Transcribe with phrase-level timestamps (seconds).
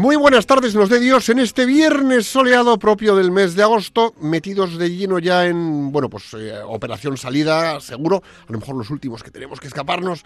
[0.00, 4.14] Muy buenas tardes, nos de Dios, en este viernes soleado propio del mes de agosto,
[4.18, 8.88] metidos de lleno ya en, bueno, pues eh, operación salida, seguro, a lo mejor los
[8.88, 10.24] últimos que tenemos que escaparnos,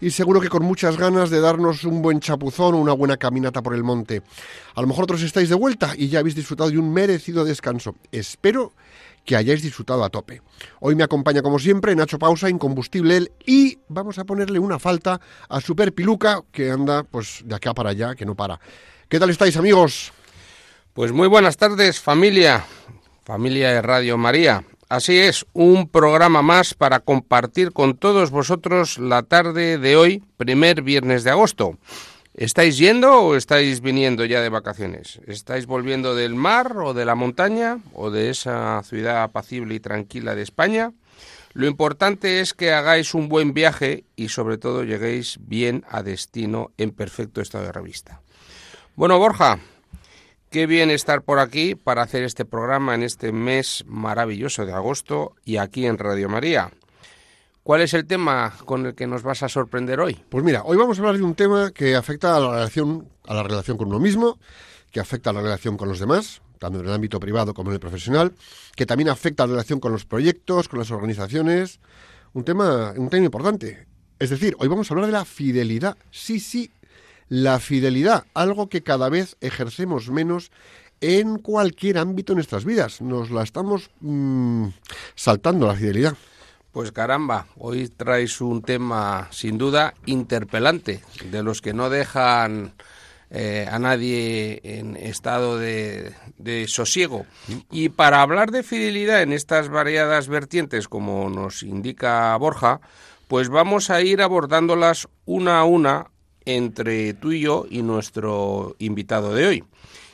[0.00, 3.64] y seguro que con muchas ganas de darnos un buen chapuzón o una buena caminata
[3.64, 4.22] por el monte.
[4.76, 7.96] A lo mejor otros estáis de vuelta y ya habéis disfrutado de un merecido descanso.
[8.12, 8.74] Espero
[9.24, 10.40] que hayáis disfrutado a tope.
[10.78, 15.60] Hoy me acompaña como siempre Nacho Pausa, incombustible y vamos a ponerle una falta a
[15.60, 18.60] Super Piluca, que anda pues de acá para allá, que no para.
[19.08, 20.12] ¿Qué tal estáis, amigos?
[20.92, 22.66] Pues muy buenas tardes, familia,
[23.24, 24.64] familia de Radio María.
[24.88, 30.82] Así es, un programa más para compartir con todos vosotros la tarde de hoy, primer
[30.82, 31.78] viernes de agosto.
[32.34, 35.20] ¿Estáis yendo o estáis viniendo ya de vacaciones?
[35.28, 40.34] ¿Estáis volviendo del mar o de la montaña o de esa ciudad apacible y tranquila
[40.34, 40.92] de España?
[41.52, 46.72] Lo importante es que hagáis un buen viaje y sobre todo lleguéis bien a destino
[46.76, 48.20] en perfecto estado de revista.
[48.96, 49.58] Bueno, Borja,
[50.48, 55.34] qué bien estar por aquí para hacer este programa en este mes maravilloso de agosto
[55.44, 56.72] y aquí en Radio María.
[57.62, 60.24] ¿Cuál es el tema con el que nos vas a sorprender hoy?
[60.30, 63.34] Pues mira, hoy vamos a hablar de un tema que afecta a la relación, a
[63.34, 64.38] la relación con uno mismo,
[64.90, 67.74] que afecta a la relación con los demás, tanto en el ámbito privado como en
[67.74, 68.32] el profesional,
[68.76, 71.80] que también afecta a la relación con los proyectos, con las organizaciones.
[72.32, 73.86] Un tema, un tema importante.
[74.18, 75.98] Es decir, hoy vamos a hablar de la fidelidad.
[76.10, 76.70] Sí, sí,
[77.28, 80.50] la fidelidad, algo que cada vez ejercemos menos
[81.00, 83.00] en cualquier ámbito de nuestras vidas.
[83.00, 84.68] Nos la estamos mmm,
[85.14, 86.16] saltando la fidelidad.
[86.72, 92.74] Pues caramba, hoy traes un tema sin duda interpelante, de los que no dejan
[93.30, 97.24] eh, a nadie en estado de, de, sosiego.
[97.70, 102.82] Y para hablar de fidelidad en estas variadas vertientes, como nos indica Borja,
[103.26, 106.10] pues vamos a ir abordándolas una a una
[106.46, 109.64] entre tú y yo y nuestro invitado de hoy.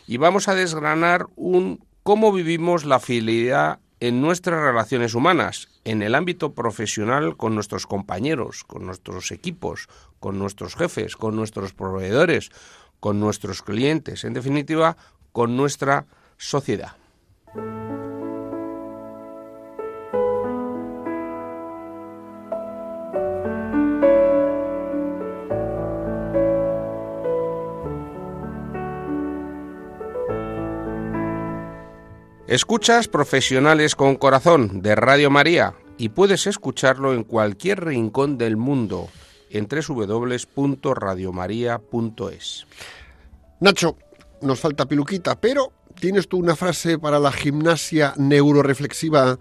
[0.07, 6.17] Y vamos a desgranar un cómo vivimos la fidelidad en nuestras relaciones humanas, en el
[6.17, 9.89] ámbito profesional con nuestros compañeros, con nuestros equipos,
[10.19, 12.51] con nuestros jefes, con nuestros proveedores,
[12.99, 14.97] con nuestros clientes, en definitiva,
[15.31, 16.07] con nuestra
[16.37, 16.97] sociedad.
[32.53, 39.09] Escuchas Profesionales con Corazón de Radio María y puedes escucharlo en cualquier rincón del mundo
[39.49, 42.67] en www.radiomaria.es.
[43.59, 43.97] Nacho,
[44.43, 49.39] nos falta piluquita, pero ¿tienes tú una frase para la gimnasia neuroreflexiva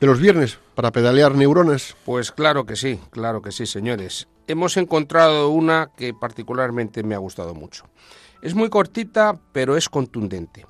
[0.00, 1.94] de los viernes, para pedalear neuronas?
[2.06, 4.26] Pues claro que sí, claro que sí, señores.
[4.46, 7.84] Hemos encontrado una que particularmente me ha gustado mucho.
[8.40, 10.64] Es muy cortita, pero es contundente.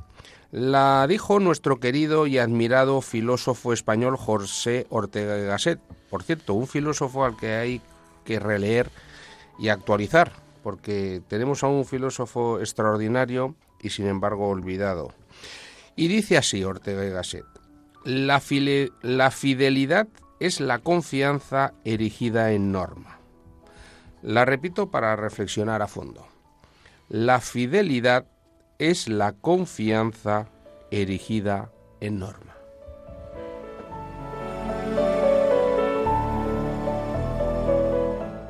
[0.55, 5.81] La dijo nuestro querido y admirado filósofo español José Ortega y Gasset.
[6.09, 7.81] Por cierto, un filósofo al que hay
[8.25, 8.89] que releer
[9.59, 10.31] y actualizar,
[10.63, 15.13] porque tenemos a un filósofo extraordinario y sin embargo olvidado.
[15.97, 17.47] Y dice así Ortega y Gasset,
[18.05, 18.41] la,
[19.03, 20.07] la fidelidad
[20.39, 23.19] es la confianza erigida en norma.
[24.23, 26.29] La repito para reflexionar a fondo.
[27.09, 28.29] La fidelidad
[28.79, 30.49] es la confianza
[31.03, 32.55] erigida en norma.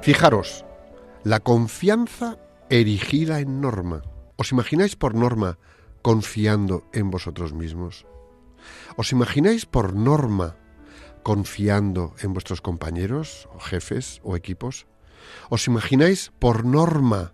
[0.02, 0.67] Fijaros,
[1.23, 2.38] la confianza
[2.69, 4.02] erigida en norma.
[4.37, 5.58] ¿Os imagináis por norma
[6.02, 8.05] confiando en vosotros mismos?
[8.97, 10.56] ¿Os imagináis por norma
[11.23, 14.87] confiando en vuestros compañeros, jefes o equipos?
[15.49, 17.32] ¿Os imagináis por norma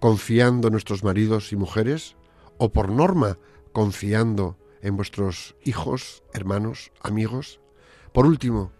[0.00, 2.16] confiando en nuestros maridos y mujeres?
[2.58, 3.38] ¿O por norma
[3.72, 7.60] confiando en vuestros hijos, hermanos, amigos?
[8.12, 8.72] Por último,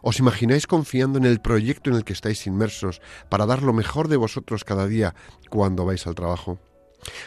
[0.00, 4.06] ¿Os imagináis confiando en el proyecto en el que estáis inmersos para dar lo mejor
[4.06, 5.14] de vosotros cada día
[5.50, 6.60] cuando vais al trabajo?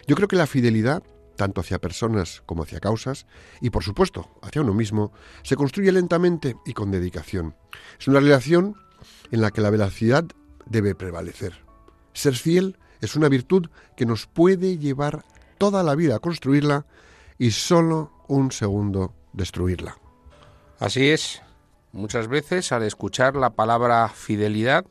[0.07, 1.03] Yo creo que la fidelidad,
[1.35, 3.27] tanto hacia personas como hacia causas,
[3.59, 5.11] y por supuesto hacia uno mismo,
[5.43, 7.55] se construye lentamente y con dedicación.
[7.99, 8.77] Es una relación
[9.31, 10.25] en la que la velocidad
[10.65, 11.65] debe prevalecer.
[12.13, 13.67] Ser fiel es una virtud
[13.97, 15.25] que nos puede llevar
[15.61, 16.87] toda la vida construirla
[17.37, 19.95] y solo un segundo destruirla.
[20.79, 21.43] Así es.
[21.91, 24.87] Muchas veces al escuchar la palabra fidelidad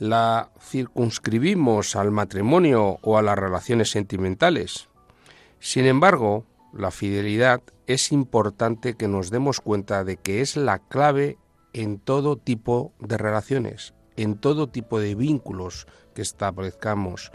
[0.00, 4.88] la circunscribimos al matrimonio o a las relaciones sentimentales.
[5.60, 11.38] Sin embargo, la fidelidad es importante que nos demos cuenta de que es la clave
[11.74, 17.30] en todo tipo de relaciones, en todo tipo de vínculos que establezcamos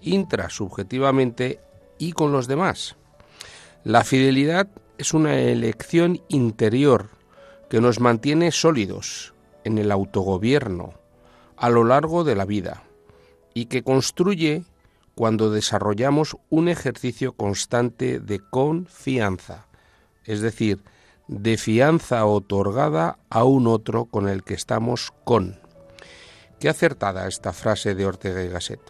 [0.00, 1.60] intrasubjetivamente
[2.00, 2.96] y con los demás.
[3.84, 4.68] La fidelidad
[4.98, 7.10] es una elección interior
[7.68, 10.94] que nos mantiene sólidos en el autogobierno
[11.56, 12.82] a lo largo de la vida
[13.54, 14.64] y que construye
[15.14, 19.66] cuando desarrollamos un ejercicio constante de confianza,
[20.24, 20.82] es decir,
[21.28, 25.60] de fianza otorgada a un otro con el que estamos con.
[26.58, 28.80] Qué acertada esta frase de Ortega y Gasset.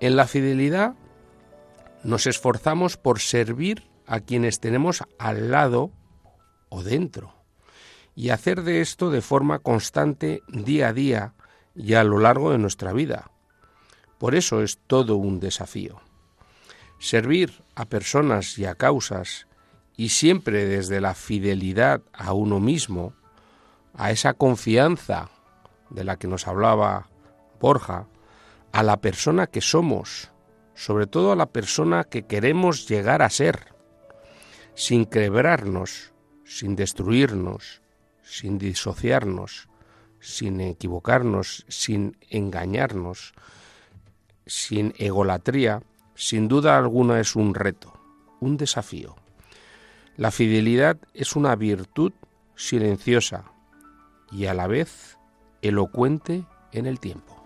[0.00, 0.94] En la fidelidad
[2.04, 5.92] nos esforzamos por servir a quienes tenemos al lado
[6.68, 7.34] o dentro
[8.14, 11.34] y hacer de esto de forma constante día a día
[11.74, 13.30] y a lo largo de nuestra vida.
[14.18, 16.00] Por eso es todo un desafío.
[16.98, 19.46] Servir a personas y a causas,
[19.96, 23.14] y siempre desde la fidelidad a uno mismo,
[23.94, 25.30] a esa confianza
[25.90, 27.08] de la que nos hablaba
[27.60, 28.08] Borja,
[28.72, 30.32] a la persona que somos,
[30.78, 33.74] sobre todo a la persona que queremos llegar a ser,
[34.76, 36.12] sin quebrarnos,
[36.44, 37.82] sin destruirnos,
[38.22, 39.68] sin disociarnos,
[40.20, 43.34] sin equivocarnos, sin engañarnos,
[44.46, 45.82] sin egolatría,
[46.14, 47.92] sin duda alguna es un reto,
[48.38, 49.16] un desafío.
[50.16, 52.12] La fidelidad es una virtud
[52.54, 53.50] silenciosa
[54.30, 55.18] y a la vez
[55.60, 57.37] elocuente en el tiempo.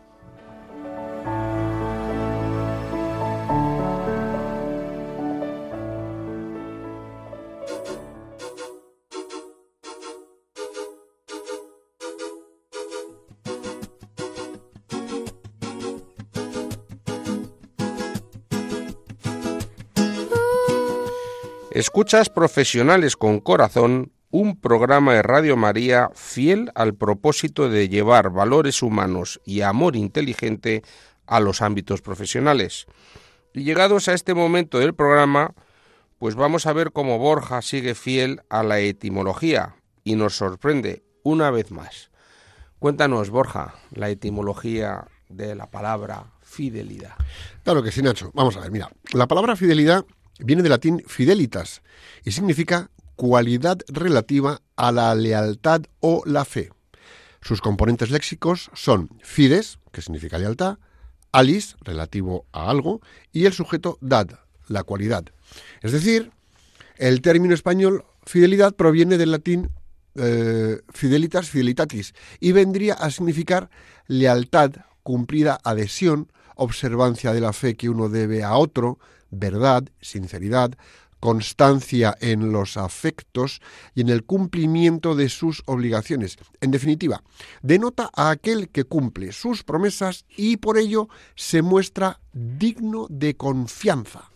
[21.75, 28.83] Escuchas Profesionales con Corazón, un programa de Radio María fiel al propósito de llevar valores
[28.83, 30.83] humanos y amor inteligente
[31.27, 32.85] a los ámbitos profesionales.
[33.55, 35.55] Y llegados a este momento del programa,
[36.19, 41.51] pues vamos a ver cómo Borja sigue fiel a la etimología y nos sorprende una
[41.51, 42.11] vez más.
[42.81, 47.15] Cuéntanos, Borja, la etimología de la palabra fidelidad.
[47.65, 48.31] Claro que sí, Nacho.
[48.35, 50.05] Vamos a ver, mira, la palabra fidelidad
[50.45, 51.83] viene del latín fidelitas
[52.25, 56.71] y significa cualidad relativa a la lealtad o la fe.
[57.41, 60.79] Sus componentes léxicos son fides, que significa lealtad,
[61.33, 63.01] alis, relativo a algo,
[63.33, 64.29] y el sujeto dad,
[64.69, 65.25] la cualidad.
[65.83, 66.31] Es decir,
[66.97, 69.71] el término español fidelidad proviene del latín
[70.15, 73.71] eh, fidelitas, fidelitatis, y vendría a significar
[74.07, 74.73] lealtad,
[75.03, 78.99] cumplida adhesión, observancia de la fe que uno debe a otro,
[79.31, 80.73] verdad, sinceridad,
[81.23, 83.61] constancia en los afectos
[83.95, 86.37] y en el cumplimiento de sus obligaciones.
[86.61, 87.23] En definitiva,
[87.63, 94.33] denota a aquel que cumple sus promesas y por ello se muestra digno de confianza.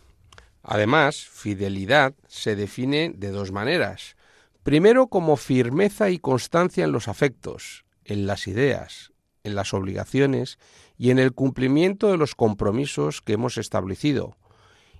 [0.63, 4.15] Además, fidelidad se define de dos maneras.
[4.63, 9.11] Primero como firmeza y constancia en los afectos, en las ideas,
[9.47, 10.59] en las obligaciones
[10.97, 14.37] y en el cumplimiento de los compromisos que hemos establecido,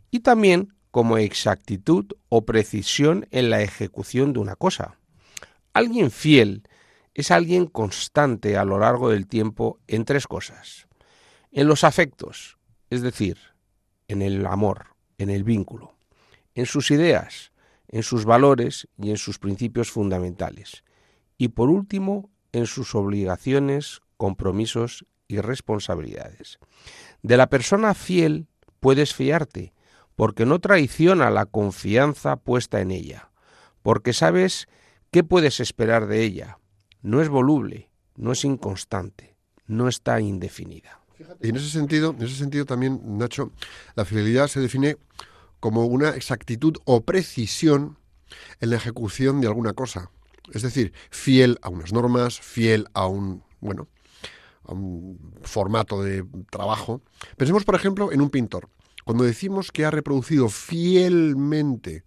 [0.10, 4.98] y también como exactitud o precisión en la ejecución de una cosa.
[5.74, 6.64] Alguien fiel
[7.14, 10.88] es alguien constante a lo largo del tiempo en tres cosas.
[11.52, 12.58] En los afectos,
[12.90, 13.38] es decir,
[14.08, 15.96] en el amor, en el vínculo,
[16.56, 17.52] en sus ideas,
[17.88, 20.84] en sus valores y en sus principios fundamentales.
[21.38, 26.60] Y por último, en sus obligaciones, compromisos y responsabilidades.
[27.22, 28.48] De la persona fiel
[28.80, 29.74] puedes fiarte,
[30.16, 33.32] porque no traiciona la confianza puesta en ella,
[33.84, 34.68] porque sabes
[35.12, 36.60] qué puedes esperar de ella.
[37.02, 39.36] No es voluble, no es inconstante,
[39.68, 41.02] no está indefinida.
[41.42, 43.52] Y en ese sentido, en ese sentido también, Nacho,
[43.96, 44.98] la fidelidad se define
[45.60, 47.98] como una exactitud o precisión
[48.60, 50.12] en la ejecución de alguna cosa.
[50.54, 53.88] Es decir, fiel a unas normas, fiel a un, bueno,
[54.74, 57.02] un formato de trabajo.
[57.38, 58.70] Pensemos, por ejemplo, en un pintor.
[59.06, 62.04] Cuando decimos que ha reproducido fielmente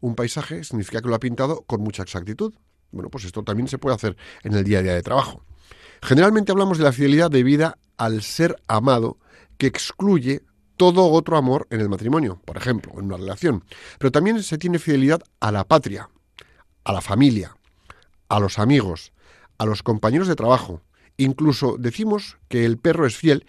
[0.00, 2.52] un paisaje, significa que lo ha pintado con mucha exactitud.
[2.90, 5.44] Bueno, pues esto también se puede hacer en el día a día de trabajo.
[6.02, 9.18] Generalmente hablamos de la fidelidad debida al ser amado
[9.56, 10.42] que excluye
[10.76, 13.64] todo otro amor en el matrimonio, por ejemplo, en una relación.
[14.00, 16.10] Pero también se tiene fidelidad a la patria,
[16.82, 17.56] a la familia,
[18.28, 19.12] a los amigos,
[19.58, 20.82] a los compañeros de trabajo.
[21.16, 23.46] Incluso decimos que el perro es fiel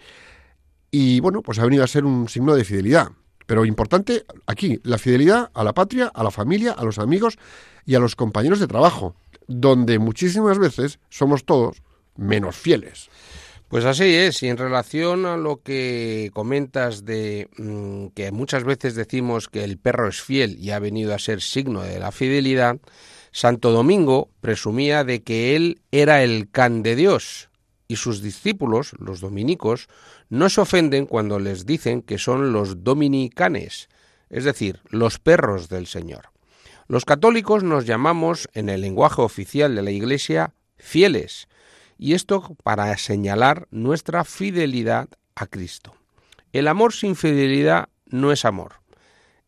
[0.90, 3.08] y bueno, pues ha venido a ser un signo de fidelidad.
[3.46, 7.36] Pero importante aquí, la fidelidad a la patria, a la familia, a los amigos
[7.84, 9.16] y a los compañeros de trabajo,
[9.46, 11.82] donde muchísimas veces somos todos
[12.16, 13.10] menos fieles.
[13.68, 18.94] Pues así es, y en relación a lo que comentas de mm, que muchas veces
[18.94, 22.78] decimos que el perro es fiel y ha venido a ser signo de la fidelidad,
[23.32, 27.48] Santo Domingo presumía de que él era el can de Dios,
[27.88, 29.88] y sus discípulos, los dominicos,
[30.28, 33.88] no se ofenden cuando les dicen que son los dominicanes,
[34.30, 36.30] es decir, los perros del Señor.
[36.86, 41.48] Los católicos nos llamamos, en el lenguaje oficial de la Iglesia, fieles,
[41.98, 45.94] y esto para señalar nuestra fidelidad a Cristo.
[46.52, 48.74] El amor sin fidelidad no es amor.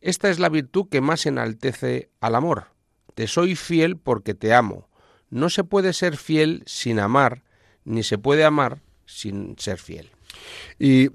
[0.01, 2.67] Esta es la virtud que más enaltece al amor.
[3.15, 4.89] Te soy fiel porque te amo.
[5.29, 7.43] No se puede ser fiel sin amar,
[7.87, 10.11] ni se puede amar sin ser fiel.
[10.77, 11.09] Y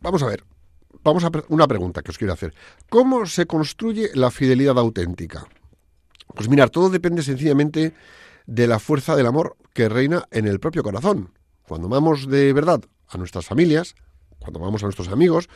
[0.00, 0.44] vamos a ver,
[1.02, 2.54] vamos a una pregunta que os quiero hacer.
[2.88, 5.46] ¿Cómo se construye la fidelidad auténtica?
[6.34, 7.94] Pues mirar, todo depende sencillamente
[8.46, 11.30] de la fuerza del amor que reina en el propio corazón.
[11.66, 13.94] Cuando amamos de verdad a nuestras familias,
[14.38, 15.48] cuando amamos a nuestros amigos,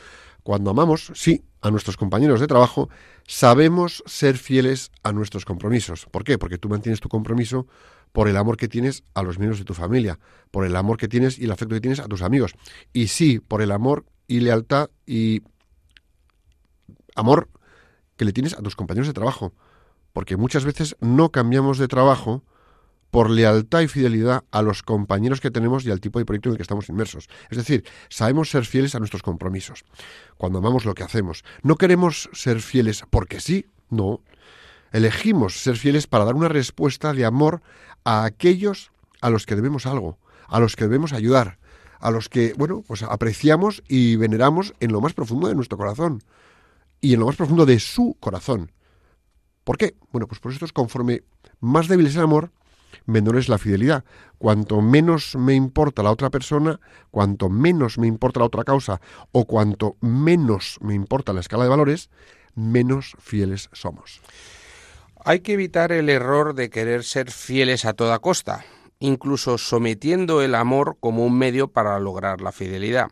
[0.43, 2.89] cuando amamos, sí, a nuestros compañeros de trabajo,
[3.27, 6.05] sabemos ser fieles a nuestros compromisos.
[6.11, 6.37] ¿Por qué?
[6.37, 7.67] Porque tú mantienes tu compromiso
[8.11, 10.19] por el amor que tienes a los miembros de tu familia,
[10.51, 12.53] por el amor que tienes y el afecto que tienes a tus amigos.
[12.93, 15.41] Y sí, por el amor y lealtad y
[17.15, 17.49] amor
[18.17, 19.53] que le tienes a tus compañeros de trabajo.
[20.13, 22.43] Porque muchas veces no cambiamos de trabajo
[23.11, 26.53] por lealtad y fidelidad a los compañeros que tenemos y al tipo de proyecto en
[26.53, 27.27] el que estamos inmersos.
[27.49, 29.83] Es decir, sabemos ser fieles a nuestros compromisos
[30.37, 31.43] cuando amamos lo que hacemos.
[31.63, 34.21] No queremos ser fieles porque sí, no.
[34.91, 37.61] Elegimos ser fieles para dar una respuesta de amor
[38.03, 38.91] a aquellos
[39.21, 40.17] a los que debemos algo,
[40.47, 41.59] a los que debemos ayudar,
[41.99, 46.23] a los que, bueno, pues apreciamos y veneramos en lo más profundo de nuestro corazón
[47.01, 48.71] y en lo más profundo de su corazón.
[49.63, 49.95] ¿Por qué?
[50.11, 51.23] Bueno, pues por esto es conforme
[51.59, 52.51] más débil es el amor,
[53.05, 54.03] menor es la fidelidad.
[54.37, 56.79] Cuanto menos me importa la otra persona,
[57.11, 61.69] cuanto menos me importa la otra causa o cuanto menos me importa la escala de
[61.69, 62.09] valores,
[62.55, 64.21] menos fieles somos.
[65.29, 68.65] Hay que evitar el error de querer ser fieles a toda costa,
[68.97, 73.09] incluso sometiendo el amor como un medio para lograr la fidelidad.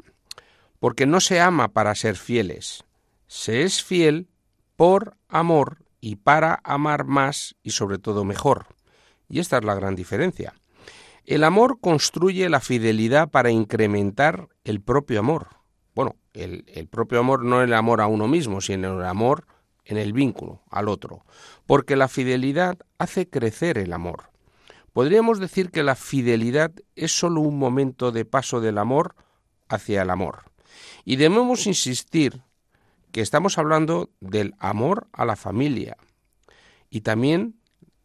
[0.80, 2.86] Porque no se ama para ser fieles,
[3.28, 4.30] se es fiel
[4.76, 8.66] por amor y para amar más y sobre todo mejor.
[9.30, 10.56] Y esta es la gran diferencia.
[11.24, 15.50] El amor construye la fidelidad para incrementar el propio amor.
[15.94, 19.46] Bueno, el, propio amor no el amor a uno mismo, sino el amor
[19.88, 21.26] en el vínculo al otro,
[21.66, 24.30] porque la fidelidad hace crecer el amor.
[24.94, 29.16] Podríamos decir que la fidelidad es sólo un momento de paso del amor
[29.70, 30.44] hacia el amor.
[31.06, 32.42] Y debemos insistir
[33.12, 35.98] que estamos hablando del amor a la familia
[36.90, 37.56] y también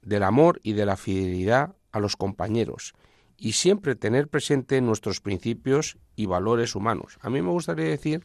[0.03, 2.95] del amor y de la fidelidad a los compañeros
[3.37, 7.19] y siempre tener presente nuestros principios y valores humanos.
[7.21, 8.25] A mí me gustaría decir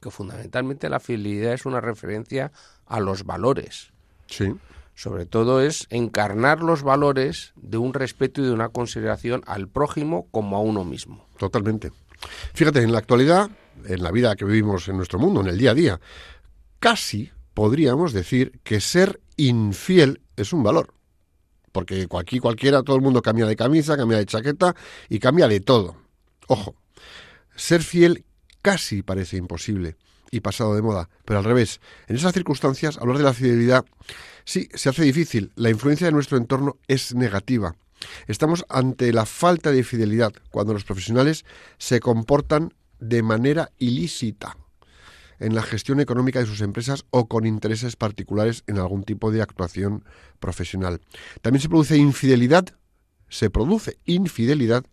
[0.00, 2.52] que fundamentalmente la fidelidad es una referencia
[2.86, 3.92] a los valores.
[4.26, 4.54] Sí.
[4.94, 10.26] Sobre todo es encarnar los valores de un respeto y de una consideración al prójimo
[10.30, 11.26] como a uno mismo.
[11.36, 11.92] Totalmente.
[12.54, 13.50] Fíjate, en la actualidad,
[13.84, 16.00] en la vida que vivimos en nuestro mundo, en el día a día,
[16.78, 20.94] casi podríamos decir que ser infiel es un valor.
[21.72, 24.74] Porque aquí cualquiera, todo el mundo cambia de camisa, cambia de chaqueta
[25.10, 25.96] y cambia de todo.
[26.48, 26.74] Ojo,
[27.54, 28.25] ser fiel
[28.66, 29.94] casi parece imposible
[30.32, 31.80] y pasado de moda, pero al revés.
[32.08, 33.84] En esas circunstancias, hablar de la fidelidad
[34.44, 35.52] sí se hace difícil.
[35.54, 37.76] La influencia de nuestro entorno es negativa.
[38.26, 41.44] Estamos ante la falta de fidelidad cuando los profesionales
[41.78, 44.56] se comportan de manera ilícita
[45.38, 49.42] en la gestión económica de sus empresas o con intereses particulares en algún tipo de
[49.42, 50.04] actuación
[50.40, 51.00] profesional.
[51.40, 52.74] También se produce infidelidad,
[53.28, 54.84] se produce infidelidad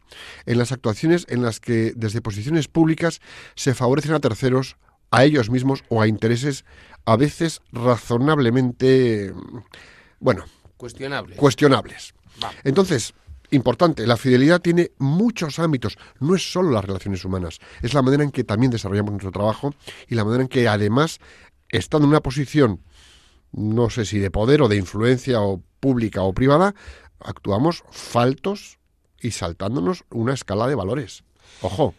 [0.45, 3.21] en las actuaciones en las que desde posiciones públicas
[3.55, 4.77] se favorecen a terceros,
[5.11, 6.65] a ellos mismos o a intereses
[7.05, 9.33] a veces razonablemente,
[10.19, 10.45] bueno,
[10.77, 11.37] cuestionables.
[11.37, 12.13] cuestionables.
[12.63, 13.13] Entonces,
[13.51, 18.23] importante, la fidelidad tiene muchos ámbitos, no es solo las relaciones humanas, es la manera
[18.23, 19.73] en que también desarrollamos nuestro trabajo
[20.07, 21.19] y la manera en que además,
[21.69, 22.81] estando en una posición,
[23.51, 26.73] no sé si de poder o de influencia o pública o privada,
[27.23, 28.79] actuamos faltos
[29.19, 31.23] y saltándonos una escala de valores.
[31.61, 31.93] Ojo.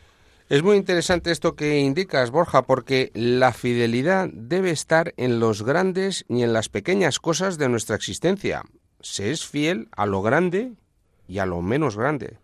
[0.50, 6.26] Es muy interesante esto que indicas, Borja, porque la fidelidad debe estar en los grandes
[6.28, 8.62] y en las pequeñas cosas de nuestra existencia.
[9.00, 10.74] Se es fiel a lo grande
[11.26, 12.38] y a lo menos grande.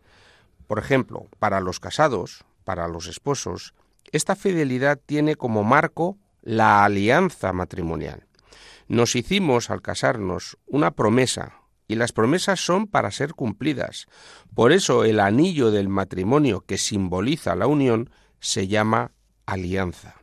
[0.67, 3.75] Por ejemplo, para los casados, para los esposos,
[4.13, 8.27] esta fidelidad tiene como marco la alianza matrimonial.
[8.89, 11.60] Nos hicimos al casarnos una promesa,
[11.91, 14.07] y las promesas son para ser cumplidas.
[14.55, 19.11] Por eso el anillo del matrimonio que simboliza la unión se llama
[19.45, 20.15] alianza.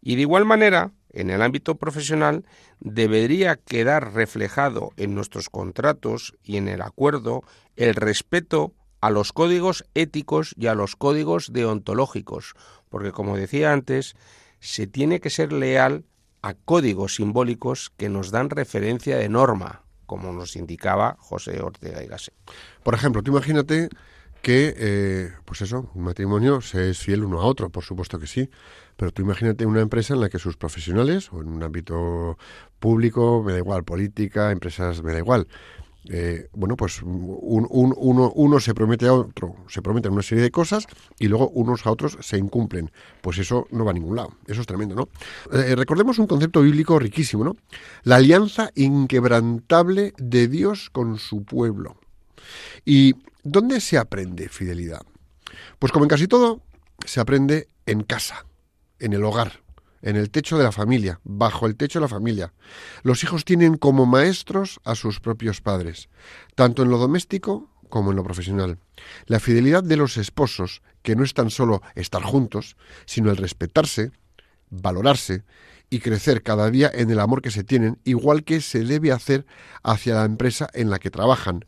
[0.00, 2.44] Y de igual manera, en el ámbito profesional,
[2.78, 7.42] debería quedar reflejado en nuestros contratos y en el acuerdo
[7.74, 12.54] el respeto a los códigos éticos y a los códigos deontológicos,
[12.88, 14.14] porque como decía antes,
[14.60, 16.04] se tiene que ser leal
[16.40, 22.08] a códigos simbólicos que nos dan referencia de norma, como nos indicaba José Ortega y
[22.08, 22.34] Gasset.
[22.82, 23.88] Por ejemplo, tú imagínate
[24.42, 28.26] que, eh, pues eso, un matrimonio se es fiel uno a otro, por supuesto que
[28.26, 28.50] sí,
[28.96, 32.38] pero tú imagínate una empresa en la que sus profesionales, o en un ámbito
[32.80, 35.46] público, me da igual, política, empresas, me da igual,
[36.08, 40.50] eh, bueno, pues un, uno, uno se promete a otro, se prometen una serie de
[40.50, 40.86] cosas
[41.18, 42.90] y luego unos a otros se incumplen.
[43.20, 44.32] Pues eso no va a ningún lado.
[44.46, 45.08] Eso es tremendo, ¿no?
[45.52, 47.56] Eh, recordemos un concepto bíblico riquísimo, ¿no?
[48.02, 51.96] La alianza inquebrantable de Dios con su pueblo.
[52.84, 55.02] ¿Y dónde se aprende fidelidad?
[55.78, 56.60] Pues como en casi todo,
[57.04, 58.46] se aprende en casa,
[58.98, 59.60] en el hogar
[60.02, 62.52] en el techo de la familia, bajo el techo de la familia.
[63.02, 66.08] Los hijos tienen como maestros a sus propios padres,
[66.54, 68.78] tanto en lo doméstico como en lo profesional.
[69.26, 74.12] La fidelidad de los esposos, que no es tan solo estar juntos, sino el respetarse,
[74.70, 75.44] valorarse
[75.90, 79.44] y crecer cada día en el amor que se tienen, igual que se debe hacer
[79.82, 81.64] hacia la empresa en la que trabajan,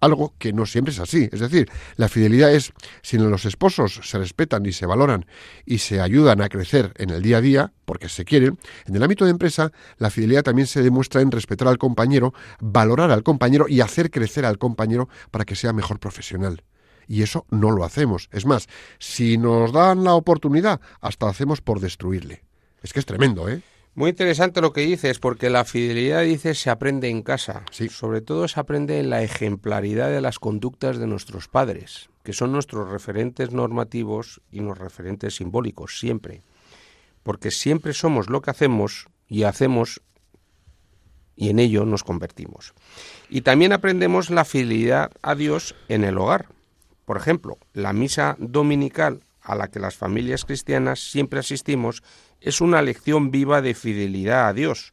[0.00, 1.28] algo que no siempre es así.
[1.30, 5.26] Es decir, la fidelidad es, si los esposos se respetan y se valoran
[5.64, 9.02] y se ayudan a crecer en el día a día, porque se quieren, en el
[9.02, 13.66] ámbito de empresa, la fidelidad también se demuestra en respetar al compañero, valorar al compañero
[13.68, 16.64] y hacer crecer al compañero para que sea mejor profesional.
[17.06, 18.28] Y eso no lo hacemos.
[18.32, 22.44] Es más, si nos dan la oportunidad, hasta hacemos por destruirle.
[22.82, 23.62] Es que es tremendo, ¿eh?
[23.94, 27.64] Muy interesante lo que dices, porque la fidelidad, dices, se aprende en casa.
[27.70, 27.88] Sí.
[27.88, 32.52] Sobre todo se aprende en la ejemplaridad de las conductas de nuestros padres, que son
[32.52, 36.42] nuestros referentes normativos y los referentes simbólicos, siempre.
[37.24, 40.00] Porque siempre somos lo que hacemos y hacemos
[41.40, 42.74] y en ello nos convertimos.
[43.30, 46.48] Y también aprendemos la fidelidad a Dios en el hogar.
[47.06, 52.02] Por ejemplo, la misa dominical a la que las familias cristianas siempre asistimos
[52.40, 54.92] es una lección viva de fidelidad a Dios.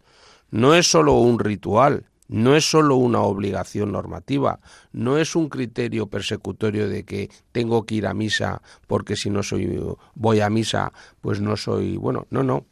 [0.52, 4.60] No es sólo un ritual, no es sólo una obligación normativa,
[4.92, 9.44] no es un criterio persecutorio de que tengo que ir a misa porque si no
[9.44, 9.80] soy
[10.16, 12.66] voy a misa, pues no soy, bueno, no, no.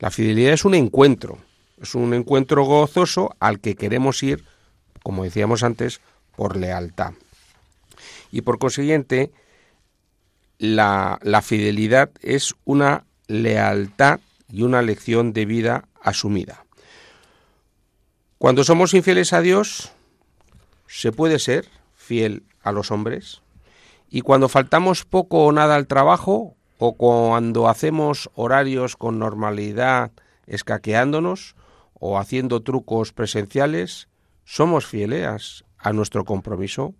[0.00, 1.38] La fidelidad es un encuentro,
[1.80, 4.44] es un encuentro gozoso al que queremos ir,
[5.02, 6.00] como decíamos antes,
[6.36, 7.12] por lealtad.
[8.30, 9.30] Y por consiguiente,
[10.58, 16.64] la, la fidelidad es una lealtad y una lección de vida asumida.
[18.38, 19.92] Cuando somos infieles a Dios,
[20.86, 23.42] se puede ser fiel a los hombres.
[24.10, 30.12] Y cuando faltamos poco o nada al trabajo, o cuando hacemos horarios con normalidad
[30.46, 31.56] escaqueándonos,
[31.94, 34.08] o haciendo trucos presenciales,
[34.44, 36.94] somos fieles a nuestro compromiso.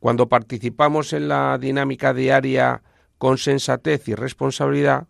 [0.00, 2.82] Cuando participamos en la dinámica diaria
[3.18, 5.06] con sensatez y responsabilidad,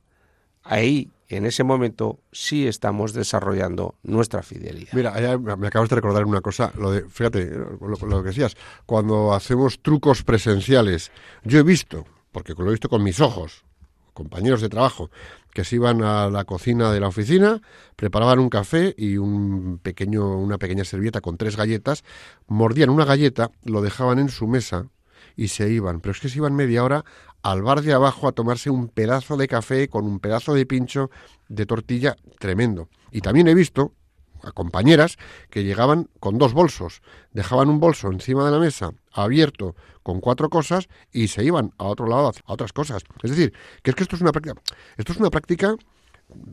[0.62, 4.92] ahí, en ese momento, sí estamos desarrollando nuestra fidelidad.
[4.92, 9.32] Mira, me acabas de recordar una cosa, lo de, fíjate, lo, lo que decías, cuando
[9.32, 11.10] hacemos trucos presenciales,
[11.44, 13.64] yo he visto, porque lo he visto con mis ojos,
[14.12, 15.10] compañeros de trabajo,
[15.52, 17.60] que se iban a la cocina de la oficina,
[17.96, 22.04] preparaban un café y un pequeño, una pequeña servilleta con tres galletas,
[22.46, 24.88] mordían una galleta, lo dejaban en su mesa
[25.36, 26.00] y se iban.
[26.00, 27.04] Pero es que se iban media hora
[27.42, 31.10] al bar de abajo a tomarse un pedazo de café con un pedazo de pincho
[31.48, 32.88] de tortilla tremendo.
[33.10, 33.94] Y también he visto
[34.42, 35.18] a compañeras
[35.50, 40.50] que llegaban con dos bolsos, dejaban un bolso encima de la mesa abierto con cuatro
[40.50, 43.02] cosas y se iban a otro lado a otras cosas.
[43.22, 44.60] Es decir, que es que esto es una práctica,
[44.96, 45.76] esto es una práctica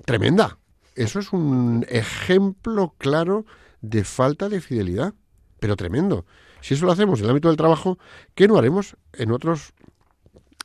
[0.06, 0.58] tremenda.
[0.96, 3.46] Eso es un ejemplo claro
[3.82, 5.14] de falta de fidelidad,
[5.60, 6.26] pero tremendo.
[6.62, 7.98] Si eso lo hacemos en el ámbito del trabajo,
[8.36, 9.74] ¿qué no haremos en otros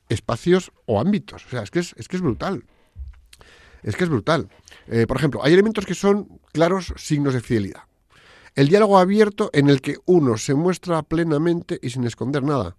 [0.08, 1.46] espacios o ámbitos?
[1.46, 2.64] O sea, es que es, es que es brutal.
[3.82, 4.48] Es que es brutal.
[4.86, 7.82] Eh, por ejemplo, hay elementos que son claros signos de fidelidad.
[8.54, 12.76] El diálogo abierto en el que uno se muestra plenamente y sin esconder nada.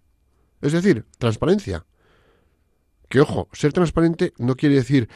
[0.62, 1.86] Es decir, transparencia.
[3.10, 5.10] Que ojo, ser transparente no quiere decir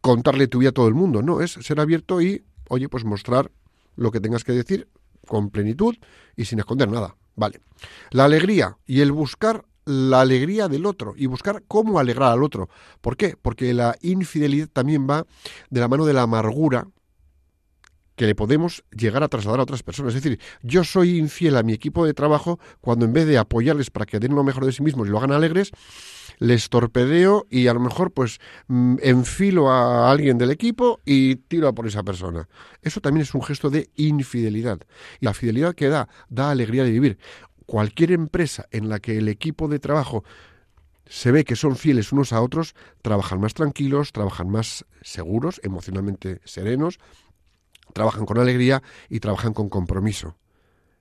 [0.00, 3.50] contarle tu vida a todo el mundo, no, es ser abierto y, oye, pues mostrar
[3.96, 4.88] lo que tengas que decir
[5.26, 5.96] con plenitud
[6.36, 7.16] y sin esconder nada.
[7.36, 7.60] Vale.
[8.10, 12.68] La alegría y el buscar la alegría del otro y buscar cómo alegrar al otro.
[13.00, 13.36] ¿Por qué?
[13.40, 15.26] Porque la infidelidad también va
[15.70, 16.88] de la mano de la amargura
[18.16, 20.14] que le podemos llegar a trasladar a otras personas.
[20.14, 23.90] Es decir, yo soy infiel a mi equipo de trabajo cuando en vez de apoyarles
[23.90, 25.72] para que den lo mejor de sí mismos y lo hagan alegres,
[26.38, 31.68] les torpedeo y a lo mejor pues mm, enfilo a alguien del equipo y tiro
[31.68, 32.48] a por esa persona.
[32.82, 34.80] Eso también es un gesto de infidelidad.
[35.20, 37.18] Y la fidelidad que da, da alegría de vivir.
[37.66, 40.24] Cualquier empresa en la que el equipo de trabajo
[41.06, 46.40] se ve que son fieles unos a otros, trabajan más tranquilos, trabajan más seguros, emocionalmente
[46.44, 46.98] serenos,
[47.92, 50.36] trabajan con alegría y trabajan con compromiso.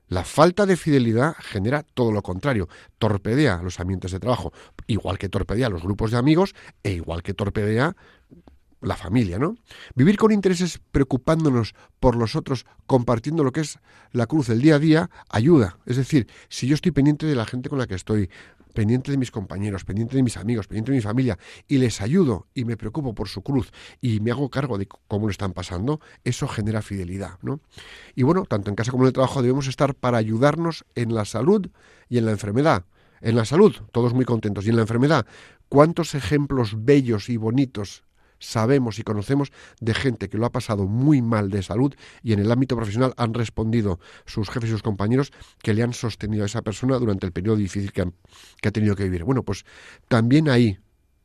[0.07, 4.53] La falta de fidelidad genera todo lo contrario, torpedea los ambientes de trabajo,
[4.87, 7.95] igual que torpedea los grupos de amigos e igual que torpedea
[8.83, 9.55] la familia, ¿no?
[9.95, 13.79] Vivir con intereses preocupándonos por los otros, compartiendo lo que es
[14.11, 15.77] la cruz del día a día, ayuda.
[15.85, 18.29] Es decir, si yo estoy pendiente de la gente con la que estoy,
[18.73, 22.47] pendiente de mis compañeros, pendiente de mis amigos, pendiente de mi familia, y les ayudo
[22.53, 26.01] y me preocupo por su cruz y me hago cargo de cómo lo están pasando,
[26.23, 27.61] eso genera fidelidad, ¿no?
[28.15, 31.25] Y bueno, tanto en casa como en el trabajo debemos estar para ayudarnos en la
[31.25, 31.69] salud
[32.09, 32.85] y en la enfermedad.
[33.21, 35.25] En la salud, todos muy contentos, y en la enfermedad,
[35.69, 38.03] ¿cuántos ejemplos bellos y bonitos
[38.43, 42.39] sabemos y conocemos de gente que lo ha pasado muy mal de salud y en
[42.39, 46.47] el ámbito profesional han respondido sus jefes y sus compañeros que le han sostenido a
[46.47, 48.11] esa persona durante el periodo difícil que,
[48.61, 49.23] que ha tenido que vivir.
[49.23, 49.65] Bueno, pues
[50.07, 50.77] también ahí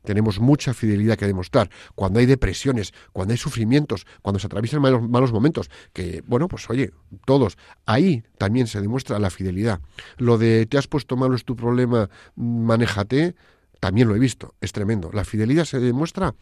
[0.04, 1.70] tenemos mucha fidelidad que demostrar.
[1.94, 6.70] Cuando hay depresiones, cuando hay sufrimientos, cuando se atraviesan malos, malos, momentos, que, bueno, pues
[6.70, 6.92] oye,
[7.26, 9.80] todos, ahí también se demuestra la fidelidad.
[10.16, 13.34] Lo de te has puesto malo es tu problema, manéjate,
[13.80, 15.10] también lo he visto, es tremendo.
[15.12, 16.34] La fidelidad se demuestra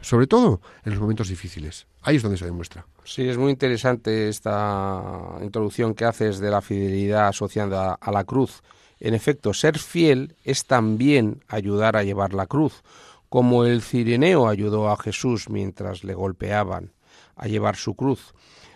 [0.00, 1.86] sobre todo en los momentos difíciles.
[2.02, 2.86] Ahí es donde se demuestra.
[3.04, 8.62] Sí, es muy interesante esta introducción que haces de la fidelidad asociada a la cruz.
[9.00, 12.82] En efecto, ser fiel es también ayudar a llevar la cruz,
[13.28, 16.92] como el cirineo ayudó a Jesús mientras le golpeaban
[17.36, 18.34] a llevar su cruz.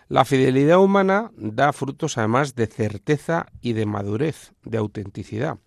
[0.08, 5.58] La fidelidad humana da frutos además de certeza y de madurez, de autenticidad.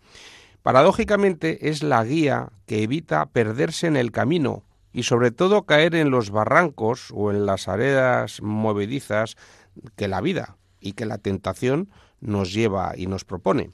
[0.62, 4.64] Paradójicamente es la guía que evita perderse en el camino,
[4.96, 9.36] y sobre todo caer en los barrancos o en las arenas movedizas
[9.98, 11.90] que la vida y que la tentación
[12.22, 13.72] nos lleva y nos propone.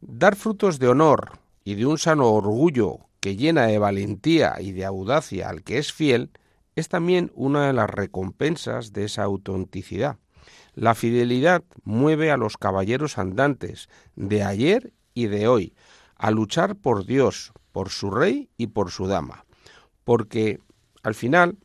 [0.00, 1.32] Dar frutos de honor
[1.64, 5.92] y de un sano orgullo que llena de valentía y de audacia al que es
[5.92, 6.30] fiel
[6.76, 10.16] es también una de las recompensas de esa autenticidad.
[10.74, 15.74] La fidelidad mueve a los caballeros andantes de ayer y de hoy
[16.16, 19.44] a luchar por Dios, por su rey y por su dama
[20.08, 20.58] porque
[21.02, 21.58] al final,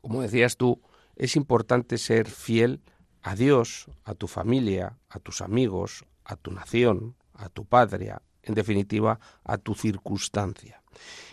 [0.00, 0.80] como decías tú,
[1.16, 2.84] es importante ser fiel
[3.20, 8.54] a Dios, a tu familia, a tus amigos, a tu nación, a tu patria, en
[8.54, 10.84] definitiva, a tu circunstancia.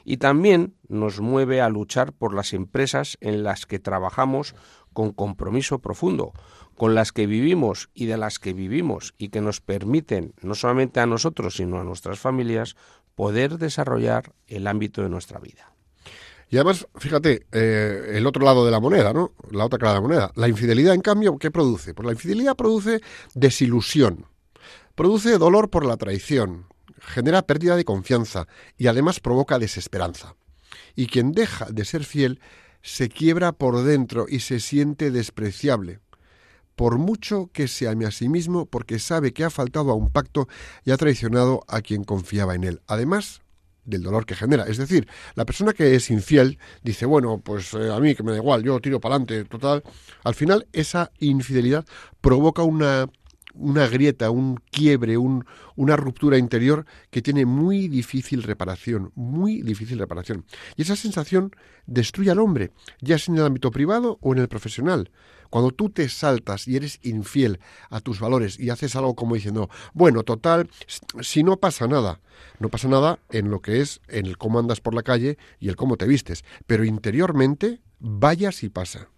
[0.04, 4.56] Y también nos mueve a luchar por las empresas en las que trabajamos
[4.94, 6.34] con compromiso profundo,
[6.74, 11.02] con las que vivimos y de las que vivimos y que nos permiten, no solamente
[11.02, 12.76] a nosotros, sino a nuestras familias,
[13.14, 15.72] poder desarrollar el ámbito de nuestra vida.
[16.52, 19.32] Y además, fíjate, eh, el otro lado de la moneda, ¿no?
[19.52, 20.32] La otra cara de la moneda.
[20.36, 21.94] La infidelidad, en cambio, ¿qué produce?
[21.94, 23.00] Pues la infidelidad produce
[23.34, 24.26] desilusión,
[24.96, 26.66] produce dolor por la traición,
[27.00, 30.36] genera pérdida de confianza y además provoca desesperanza.
[30.94, 32.42] Y quien deja de ser fiel
[32.82, 36.02] se quiebra por dentro y se siente despreciable
[36.76, 40.10] por mucho que se ame a sí mismo porque sabe que ha faltado a un
[40.10, 40.50] pacto
[40.84, 42.82] y ha traicionado a quien confiaba en él.
[42.88, 43.42] Además,
[43.92, 44.64] del dolor que genera.
[44.68, 48.32] Es decir, la persona que es infiel dice, bueno, pues eh, a mí que me
[48.32, 49.84] da igual, yo tiro para adelante, total.
[50.24, 51.86] Al final, esa infidelidad
[52.22, 53.08] provoca una,
[53.54, 60.00] una grieta, un quiebre, un, una ruptura interior que tiene muy difícil reparación, muy difícil
[60.00, 60.46] reparación.
[60.76, 61.52] Y esa sensación
[61.86, 65.12] destruye al hombre, ya sea en el ámbito privado o en el profesional.
[65.50, 67.60] Cuando tú te saltas y eres infiel
[67.90, 70.70] a tus valores y haces algo como diciendo, bueno, total,
[71.20, 72.22] si no pasa nada,
[72.60, 75.68] no pasa nada en lo que es en el cómo andas por la calle y
[75.68, 79.10] el cómo te vistes, pero interiormente, vaya si pasa.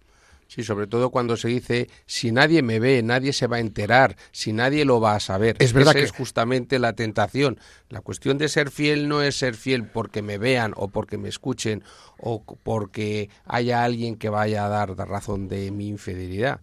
[0.54, 4.14] Sí, sobre todo cuando se dice si nadie me ve, nadie se va a enterar,
[4.30, 5.56] si nadie lo va a saber.
[5.58, 7.58] Es verdad Esa que- es justamente la tentación.
[7.88, 11.28] La cuestión de ser fiel no es ser fiel porque me vean o porque me
[11.28, 11.82] escuchen
[12.20, 16.60] o porque haya alguien que vaya a dar la razón de mi infidelidad.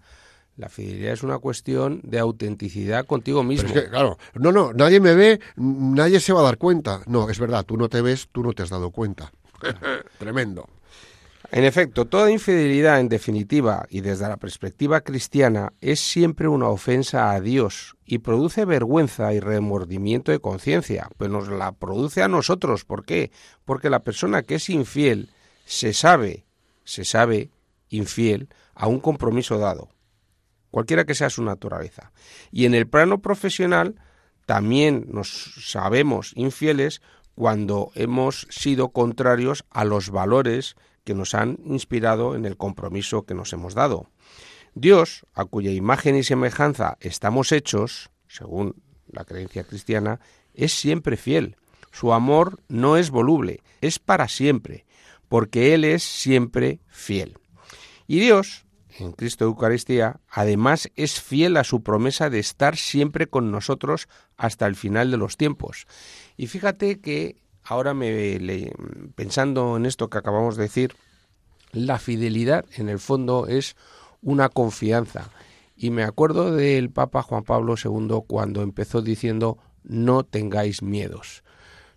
[0.56, 3.68] La fidelidad es una cuestión de autenticidad contigo Pero mismo.
[3.70, 7.02] es que, claro, no, no, nadie me ve, nadie se va a dar cuenta.
[7.08, 9.34] No, es verdad, tú no te ves, tú no te has dado cuenta.
[10.18, 10.70] Tremendo.
[11.54, 17.32] En efecto, toda infidelidad, en definitiva, y desde la perspectiva cristiana, es siempre una ofensa
[17.32, 22.86] a Dios y produce vergüenza y remordimiento de conciencia, pues nos la produce a nosotros.
[22.86, 23.32] ¿Por qué?
[23.66, 25.30] Porque la persona que es infiel
[25.66, 26.46] se sabe,
[26.86, 27.50] se sabe
[27.90, 29.90] infiel a un compromiso dado,
[30.70, 32.14] cualquiera que sea su naturaleza.
[32.50, 33.96] Y en el plano profesional
[34.46, 37.02] también nos sabemos infieles
[37.36, 43.34] cuando hemos sido contrarios a los valores que nos han inspirado en el compromiso que
[43.34, 44.10] nos hemos dado.
[44.74, 48.76] Dios, a cuya imagen y semejanza estamos hechos, según
[49.08, 50.20] la creencia cristiana,
[50.54, 51.58] es siempre fiel.
[51.92, 54.86] Su amor no es voluble, es para siempre,
[55.28, 57.38] porque Él es siempre fiel.
[58.08, 58.66] Y Dios,
[58.98, 64.68] en Cristo Eucaristía, además es fiel a su promesa de estar siempre con nosotros hasta
[64.68, 65.86] el final de los tiempos.
[66.38, 67.41] Y fíjate que
[67.72, 68.74] ahora me le-
[69.16, 70.94] pensando en esto que acabamos de decir,
[71.72, 73.78] la fidelidad en el fondo es
[74.22, 75.30] una confianza.
[75.78, 81.46] Y me acuerdo del Papa Juan Pablo II cuando empezó diciendo no tengáis miedos.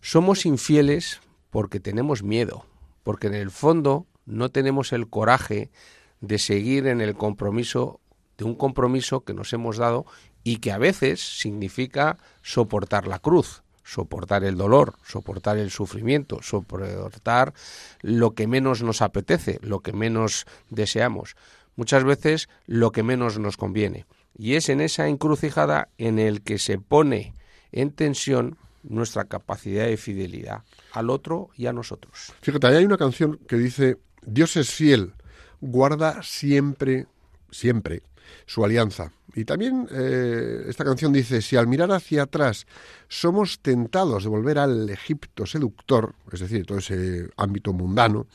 [0.00, 2.66] Somos infieles porque tenemos miedo,
[3.02, 5.72] porque en el fondo no tenemos el coraje
[6.20, 7.98] de seguir en el compromiso,
[8.38, 10.06] de un compromiso que nos hemos dado
[10.44, 17.52] y que a veces significa soportar la cruz, soportar el dolor, soportar el sufrimiento, soportar
[18.00, 21.36] lo que menos nos apetece, lo que menos deseamos,
[21.76, 24.06] muchas veces lo que menos nos conviene.
[24.36, 27.34] Y es en esa encrucijada en el que se pone
[27.72, 32.32] en tensión nuestra capacidad de fidelidad al otro y a nosotros.
[32.40, 35.12] Fíjate, ahí hay una canción que dice, Dios es fiel,
[35.60, 37.06] guarda siempre,
[37.50, 38.02] siempre
[38.46, 39.12] su alianza.
[39.34, 42.66] Y también eh, esta canción dice, si al mirar hacia atrás
[43.08, 48.26] somos tentados de volver al Egipto seductor, es decir, todo ese ámbito mundano,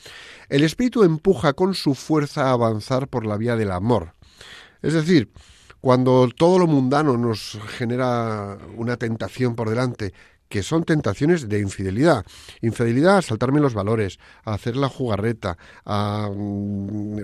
[0.48, 4.14] el Espíritu empuja con su fuerza a avanzar por la vía del amor.
[4.82, 5.30] Es decir,
[5.80, 10.12] cuando todo lo mundano nos genera una tentación por delante,
[10.50, 12.26] que son tentaciones de infidelidad.
[12.60, 17.20] Infidelidad a saltarme los valores, a hacer la jugarreta, a mm,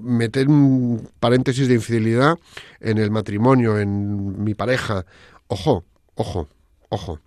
[0.00, 2.38] meter un paréntesis de infidelidad
[2.80, 5.04] en el matrimonio, en mi pareja.
[5.46, 6.48] Ojo, ojo,
[6.88, 7.20] ojo.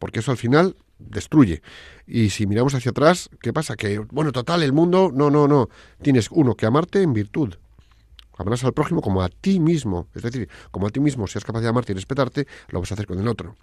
[0.00, 1.62] Porque eso al final destruye.
[2.04, 3.76] Y si miramos hacia atrás, ¿qué pasa?
[3.76, 5.68] Que, bueno, total, el mundo, no, no, no.
[6.02, 7.54] Tienes uno que amarte en virtud.
[8.36, 10.08] Amarás al prójimo como a ti mismo.
[10.12, 12.94] Es decir, como a ti mismo seas capaz de amarte y respetarte, lo vas a
[12.94, 13.54] hacer con el otro.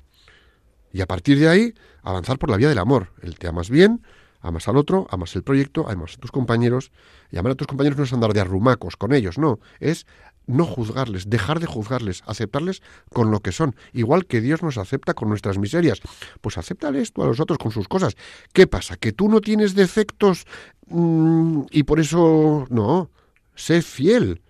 [0.96, 3.10] Y a partir de ahí, avanzar por la vía del amor.
[3.22, 4.02] El te amas bien,
[4.40, 6.94] amas al otro, amas el proyecto, amas a tus compañeros.
[7.30, 9.60] Y amar a tus compañeros no es andar de arrumacos con ellos, no.
[9.82, 10.08] Es
[10.48, 12.82] no juzgarles, dejar de juzgarles, aceptarles
[13.12, 13.76] con lo que son.
[13.92, 16.00] Igual que Dios nos acepta con nuestras miserias.
[16.40, 18.16] Pues acéptales tú a los otros con sus cosas.
[18.54, 18.96] ¿Qué pasa?
[18.96, 20.46] ¿Que tú no tienes defectos
[20.88, 22.68] mm, y por eso...
[22.70, 23.10] No,
[23.54, 24.42] sé fiel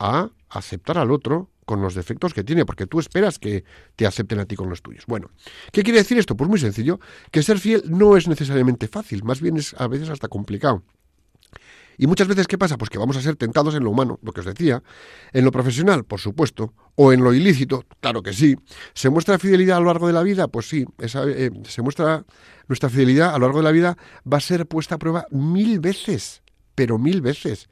[0.00, 3.62] a aceptar al otro con los defectos que tiene, porque tú esperas que
[3.94, 5.04] te acepten a ti con los tuyos.
[5.06, 5.30] Bueno,
[5.70, 6.34] ¿qué quiere decir esto?
[6.34, 6.98] Pues muy sencillo,
[7.30, 10.82] que ser fiel no es necesariamente fácil, más bien es a veces hasta complicado.
[11.98, 12.78] Y muchas veces, ¿qué pasa?
[12.78, 14.82] Pues que vamos a ser tentados en lo humano, lo que os decía,
[15.34, 18.56] en lo profesional, por supuesto, o en lo ilícito, claro que sí.
[18.94, 20.48] ¿Se muestra fidelidad a lo largo de la vida?
[20.48, 22.24] Pues sí, esa, eh, se muestra
[22.66, 25.80] nuestra fidelidad a lo largo de la vida, va a ser puesta a prueba mil
[25.80, 26.40] veces,
[26.74, 27.68] pero mil veces.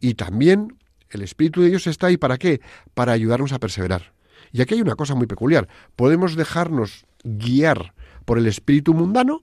[0.00, 0.77] Y también
[1.10, 2.60] el Espíritu de Dios está ahí para qué?
[2.94, 4.12] Para ayudarnos a perseverar.
[4.52, 5.68] Y aquí hay una cosa muy peculiar.
[5.96, 7.94] Podemos dejarnos guiar
[8.24, 9.42] por el Espíritu mundano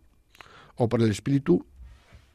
[0.75, 1.65] o por el Espíritu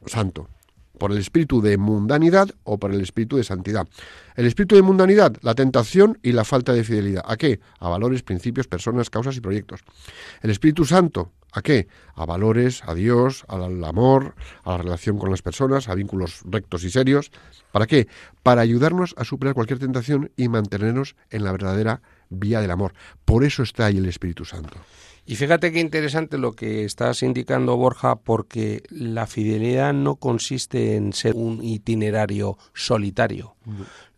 [0.05, 0.49] Santo.
[0.97, 3.87] Por el espíritu de mundanidad o por el espíritu de santidad.
[4.35, 7.23] El espíritu de mundanidad, la tentación y la falta de fidelidad.
[7.25, 7.59] ¿A qué?
[7.79, 9.81] A valores, principios, personas, causas y proyectos.
[10.41, 11.87] El Espíritu Santo, ¿a qué?
[12.15, 16.83] A valores, a Dios, al amor, a la relación con las personas, a vínculos rectos
[16.83, 17.31] y serios.
[17.71, 18.07] ¿Para qué?
[18.43, 22.93] Para ayudarnos a superar cualquier tentación y mantenernos en la verdadera vía del amor.
[23.25, 24.77] Por eso está ahí el Espíritu Santo.
[25.25, 31.13] Y fíjate qué interesante lo que estás indicando, Borja, porque la fidelidad no consiste en
[31.13, 33.55] ser un itinerario solitario.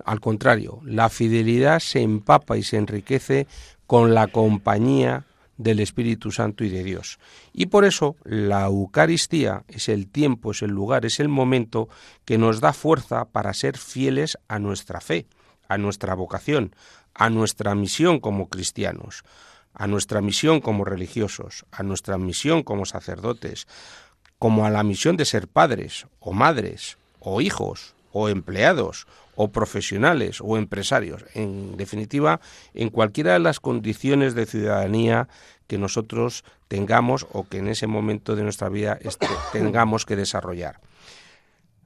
[0.06, 3.48] Al contrario, la fidelidad se empapa y se enriquece
[3.86, 5.26] con la compañía
[5.63, 7.19] del Espíritu Santo y de Dios.
[7.54, 11.89] Y por eso la Eucaristía es el tiempo, es el lugar, es el momento
[12.26, 15.26] que nos da fuerza para ser fieles a nuestra fe,
[15.67, 16.76] a nuestra vocación,
[17.13, 19.23] a nuestra misión como cristianos,
[19.73, 23.67] a nuestra misión como religiosos, a nuestra misión como sacerdotes,
[24.38, 30.39] como a la misión de ser padres o madres o hijos o empleados o profesionales
[30.41, 32.39] o empresarios, en definitiva,
[32.74, 35.28] en cualquiera de las condiciones de ciudadanía
[35.67, 40.80] que nosotros tengamos o que en ese momento de nuestra vida este, tengamos que desarrollar.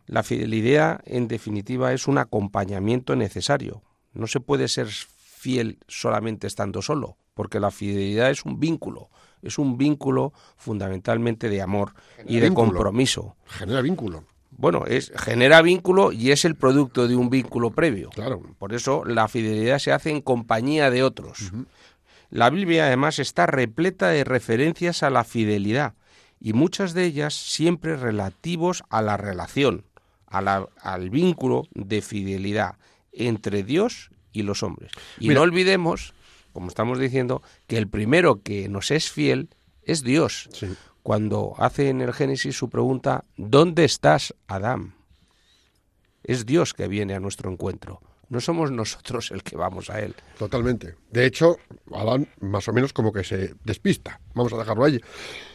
[0.06, 3.84] La fidelidad, en definitiva, es un acompañamiento necesario.
[4.14, 9.10] No se puede ser fiel solamente estando solo, porque la fidelidad es un vínculo,
[9.42, 11.94] es un vínculo fundamentalmente de amor
[12.26, 12.68] y de Vínculo.
[12.70, 13.36] compromiso.
[13.46, 14.24] Genera vínculo.
[14.58, 18.10] Bueno, es genera vínculo y es el producto de un vínculo previo.
[18.10, 18.42] Claro.
[18.58, 21.52] Por eso la fidelidad se hace en compañía de otros.
[22.30, 25.94] La Biblia además está repleta de referencias a la fidelidad
[26.40, 29.86] y muchas de ellas siempre relativos a la relación,
[30.28, 32.76] a la- al vínculo de fidelidad
[33.14, 34.92] entre Dios y los hombres.
[35.20, 35.36] Y Mira.
[35.36, 36.14] no olvidemos,
[36.52, 39.50] como estamos diciendo, que el primero que nos es fiel
[39.84, 40.50] es Dios.
[40.54, 40.68] Sí.
[41.08, 44.94] Cuando hace en el Génesis su pregunta, ¿dónde estás, Adán?
[46.22, 48.02] Es Dios que viene a nuestro encuentro.
[48.28, 50.16] No somos nosotros el que vamos a él.
[50.38, 50.96] Totalmente.
[51.10, 51.60] De hecho,
[51.96, 54.20] Adán más o menos como que se despista.
[54.34, 55.00] Vamos a dejarlo allí.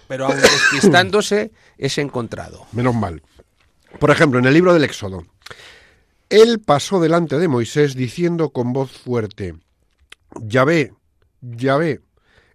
[0.08, 2.64] Pero aun despistándose, es encontrado.
[2.72, 3.22] Menos mal.
[4.00, 5.26] Por ejemplo, en el libro del Éxodo.
[6.30, 9.56] Él pasó delante de Moisés diciendo con voz fuerte,
[10.40, 10.94] Yahvé,
[11.42, 12.00] Yahvé,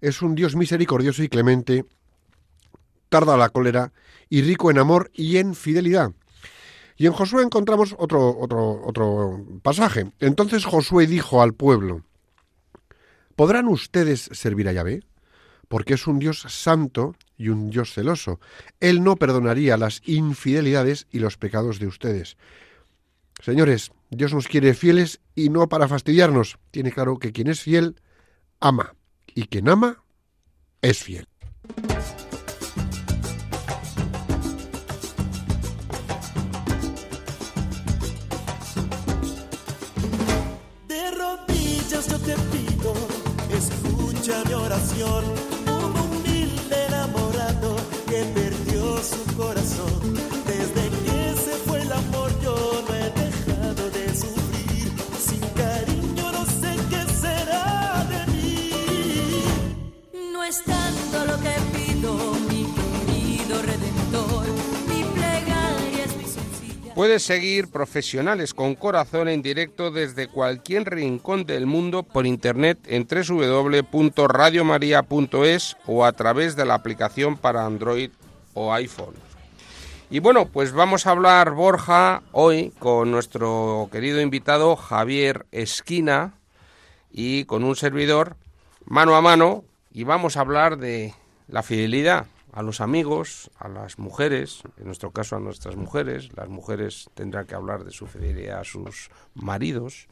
[0.01, 1.85] es un Dios misericordioso y clemente,
[3.09, 3.91] tarda la cólera
[4.29, 6.11] y rico en amor y en fidelidad.
[6.97, 10.11] Y en Josué encontramos otro, otro, otro pasaje.
[10.19, 12.03] Entonces Josué dijo al pueblo,
[13.35, 15.03] ¿podrán ustedes servir a Yahvé?
[15.67, 18.39] Porque es un Dios santo y un Dios celoso.
[18.79, 22.37] Él no perdonaría las infidelidades y los pecados de ustedes.
[23.43, 26.57] Señores, Dios nos quiere fieles y no para fastidiarnos.
[26.71, 28.01] Tiene claro que quien es fiel,
[28.59, 28.95] ama.
[29.35, 30.03] Y quien ama,
[30.81, 31.27] es fiel.
[44.27, 45.23] Escucha mi oración,
[45.67, 47.75] un humilde enamorado
[48.07, 50.15] que perdió su corazón.
[50.45, 56.45] Desde que se fue el amor yo no he dejado de sufrir, sin cariño no
[56.45, 58.71] sé qué será de mí.
[60.33, 62.33] No es tanto lo que pido,
[66.97, 73.07] Puedes seguir Profesionales con Corazón en directo desde cualquier rincón del mundo por internet en
[73.07, 78.09] www.radiomaria.es o a través de la aplicación para Android
[78.55, 79.13] o iPhone.
[80.09, 86.33] Y bueno, pues vamos a hablar, Borja, hoy con nuestro querido invitado Javier Esquina
[87.11, 88.37] y con un servidor
[88.85, 91.13] mano a mano y vamos a hablar de
[91.47, 92.25] la fidelidad
[92.57, 97.45] a los amigos, a las mujeres, en nuestro caso a nuestras mujeres, las mujeres tendrán
[97.45, 100.07] que hablar de su fidelidad a sus maridos,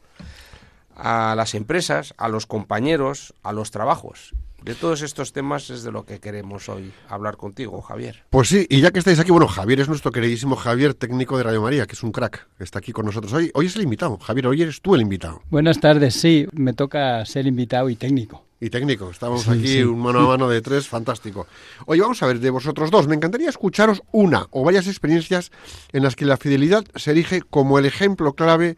[0.94, 4.32] a las empresas, a los compañeros, a los trabajos.
[4.62, 8.22] De todos estos temas es de lo que queremos hoy hablar contigo, Javier.
[8.30, 11.42] Pues sí, y ya que estáis aquí, bueno, Javier es nuestro queridísimo Javier, técnico de
[11.42, 13.50] Radio María, que es un crack, está aquí con nosotros hoy.
[13.54, 15.42] Hoy es el invitado, Javier, hoy eres tú el invitado.
[15.50, 18.45] Buenas tardes, sí, me toca ser invitado y técnico.
[18.58, 19.82] Y técnico, estamos Sí, aquí sí.
[19.82, 21.46] un mano a mano de tres, fantástico.
[21.84, 25.50] Oye, vamos a ver, de vosotros dos, me encantaría escucharos una o varias experiencias
[25.92, 28.76] en las que la fidelidad se erige como el ejemplo clave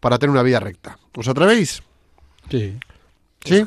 [0.00, 0.98] para tener una vida recta.
[1.14, 1.82] ¿Os atrevéis?
[2.50, 2.78] Sí,
[3.44, 3.66] ¿Sí?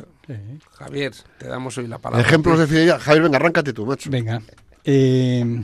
[0.72, 2.26] Javier, te damos hoy la palabra.
[2.26, 3.00] Ejemplos de fidelidad.
[3.00, 4.10] Javier, venga, arráncate tú, macho.
[4.10, 4.42] Venga.
[4.84, 5.62] Eh,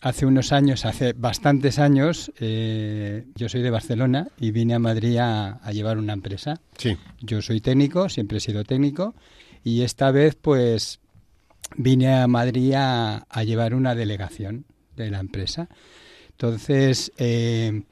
[0.00, 5.18] hace unos años, hace bastantes años, eh, yo soy de Barcelona y vine a Madrid
[5.18, 6.60] a, a llevar una empresa.
[6.76, 6.96] Sí.
[7.20, 9.14] Yo soy técnico, siempre he sido técnico,
[9.64, 11.00] y esta vez pues
[11.76, 14.64] vine a Madrid a, a llevar una delegación
[14.96, 15.68] de la empresa.
[16.30, 17.82] Entonces eh,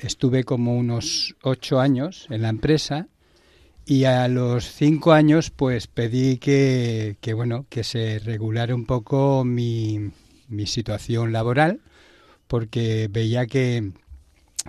[0.00, 3.06] estuve como unos ocho años en la empresa
[3.84, 9.44] y a los cinco años pues pedí que, que, bueno que se regulara un poco
[9.44, 10.10] mi,
[10.52, 11.80] mi situación laboral
[12.46, 13.92] porque veía que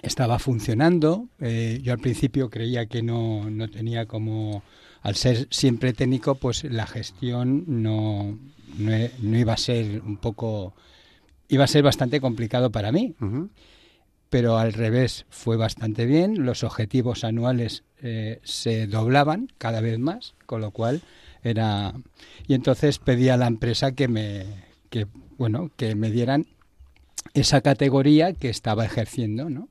[0.01, 1.27] estaba funcionando.
[1.39, 4.63] Eh, yo al principio creía que no, no tenía como,
[5.01, 8.37] al ser siempre técnico, pues la gestión no,
[8.77, 10.73] no, e- no iba a ser un poco,
[11.49, 13.15] iba a ser bastante complicado para mí.
[14.29, 16.43] Pero al revés, fue bastante bien.
[16.45, 21.01] Los objetivos anuales eh, se doblaban cada vez más, con lo cual
[21.43, 21.93] Era
[22.47, 24.45] y entonces pedí a la empresa que me
[24.89, 25.07] que
[25.37, 26.45] bueno, que me dieran
[27.33, 29.67] esa categoría que estaba ejerciendo, ¿no?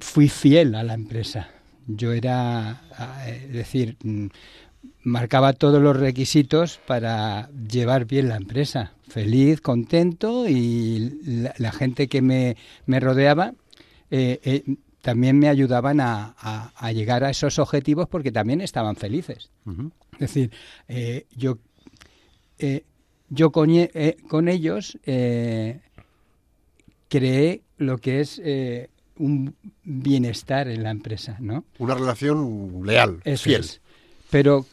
[0.00, 1.48] Fui fiel a la empresa.
[1.86, 4.26] Yo era, a- es decir, mm,
[5.02, 8.92] marcaba todos los requisitos para llevar bien la empresa.
[9.08, 12.56] Feliz, contento y la, la gente que me,
[12.86, 13.54] me rodeaba
[14.10, 18.96] eh, eh, también me ayudaban a, a- a llegar a esos objetivos porque también estaban
[18.96, 19.50] felices.
[20.14, 20.50] Es decir,
[20.88, 21.58] eh, yo,
[22.58, 22.84] eh,
[23.30, 25.80] yo con, eh, con ellos eh,
[27.08, 29.54] creé lo que es eh, un
[29.84, 31.64] bienestar en la empresa, ¿no?
[31.78, 33.60] Una relación leal, Eso fiel.
[33.60, 33.80] es.
[34.30, 34.66] Pero,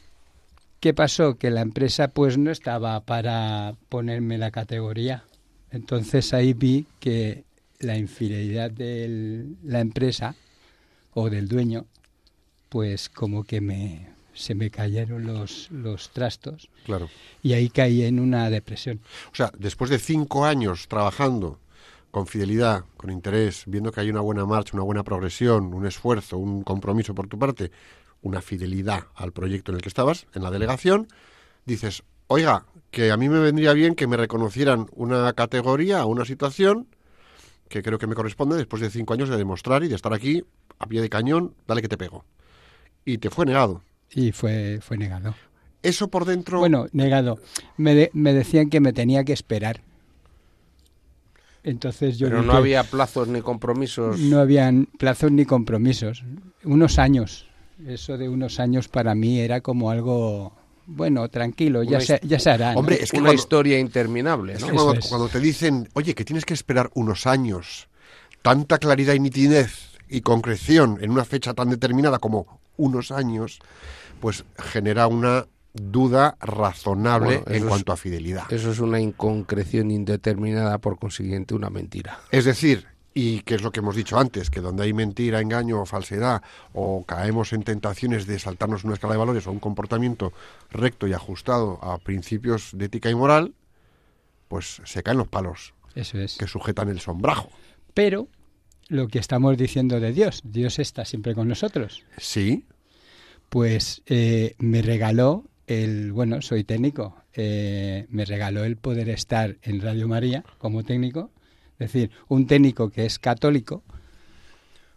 [0.80, 1.38] ¿qué pasó?
[1.38, 5.24] Que la empresa pues no estaba para ponerme la categoría.
[5.72, 7.43] Entonces ahí vi que
[7.80, 10.36] la infidelidad de la empresa
[11.14, 11.86] o del dueño,
[12.70, 17.10] pues como que me, se me cayeron los, los trastos Claro.
[17.42, 19.00] y ahí caí en una depresión.
[19.32, 21.60] O sea, después de cinco años trabajando
[22.12, 26.38] con fidelidad, con interés, viendo que hay una buena marcha, una buena progresión, un esfuerzo,
[26.38, 27.72] un compromiso por tu parte,
[28.22, 31.08] una fidelidad al proyecto en el que estabas, en la delegación,
[31.66, 36.88] dices, oiga, que a mí me vendría bien que me reconocieran una categoría una situación
[37.68, 40.46] que creo que me corresponde después de cinco años de demostrar y de estar aquí
[40.80, 42.24] a pie de cañón, dale que te pego.
[43.04, 43.82] Y te fue negado.
[44.12, 45.36] Y fue, fue negado.
[45.84, 46.60] Eso por dentro...
[46.60, 47.39] Bueno, negado.
[47.78, 49.82] Me, de- me decían que me tenía que esperar.
[51.64, 54.20] Entonces yo Pero no había plazos ni compromisos.
[54.20, 56.24] no habían plazos ni compromisos.
[56.64, 57.47] Unos años.
[57.88, 60.53] Eso de unos años para mí era como algo,
[60.86, 62.74] bueno, tranquilo, ya, se, ya se hará.
[62.74, 62.80] ¿no?
[62.80, 65.08] Hombre, es que una cuando- historia interminable, cuando, es.
[65.08, 67.89] cuando te dicen, oye, que tienes que esperar unos años,
[68.41, 73.59] tanta claridad y nitidez y concreción en una fecha tan determinada como unos años,
[74.19, 78.51] pues genera una duda razonable Bueno, en es- cuanto a fidelidad.
[78.51, 82.19] Eso es una inconcreción indeterminada, por consiguiente, una mentira.
[82.32, 85.82] Es decir, y que es lo que hemos dicho antes, que donde hay mentira, engaño
[85.82, 86.41] o falsedad,
[86.73, 90.34] o caemos en tentaciones de saltarnos una escala de valores o un comportamiento
[90.69, 93.53] recto y ajustado a principios de ética y moral,
[94.47, 96.38] pues se caen los palos Eso es.
[96.38, 97.49] que sujetan el sombrajo.
[97.93, 98.28] Pero
[98.88, 102.04] lo que estamos diciendo de Dios, Dios está siempre con nosotros.
[102.18, 102.66] Sí,
[103.50, 109.82] Pues eh, me regaló el, bueno, soy técnico, eh, me regaló el poder estar en
[109.82, 111.32] Radio María como técnico.
[111.80, 113.84] Es decir, un técnico que es católico,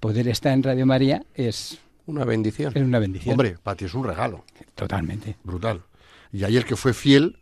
[0.01, 2.73] poder estar en Radio María es, Una bendición.
[2.75, 3.33] es una bendición.
[3.33, 5.37] Hombre, para ti es un regalo, Totalmente.
[5.45, 5.83] brutal.
[6.33, 7.39] Y ahí el que fue fiel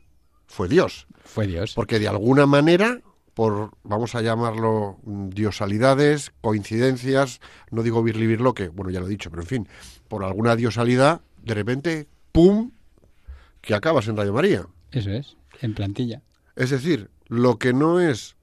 [0.46, 1.72] fue Dios, Fue Dios.
[1.74, 3.00] porque de alguna manera,
[3.36, 9.10] por, vamos a llamarlo, mm, diosalidades, coincidencias, no digo birli que bueno, ya lo he
[9.10, 9.68] dicho, pero en fin,
[10.08, 12.70] por alguna diosalidad, de repente, ¡pum!,
[13.60, 14.66] que acabas en Radio María.
[14.90, 16.22] Eso es, en plantilla.
[16.54, 18.36] Es decir, lo que no es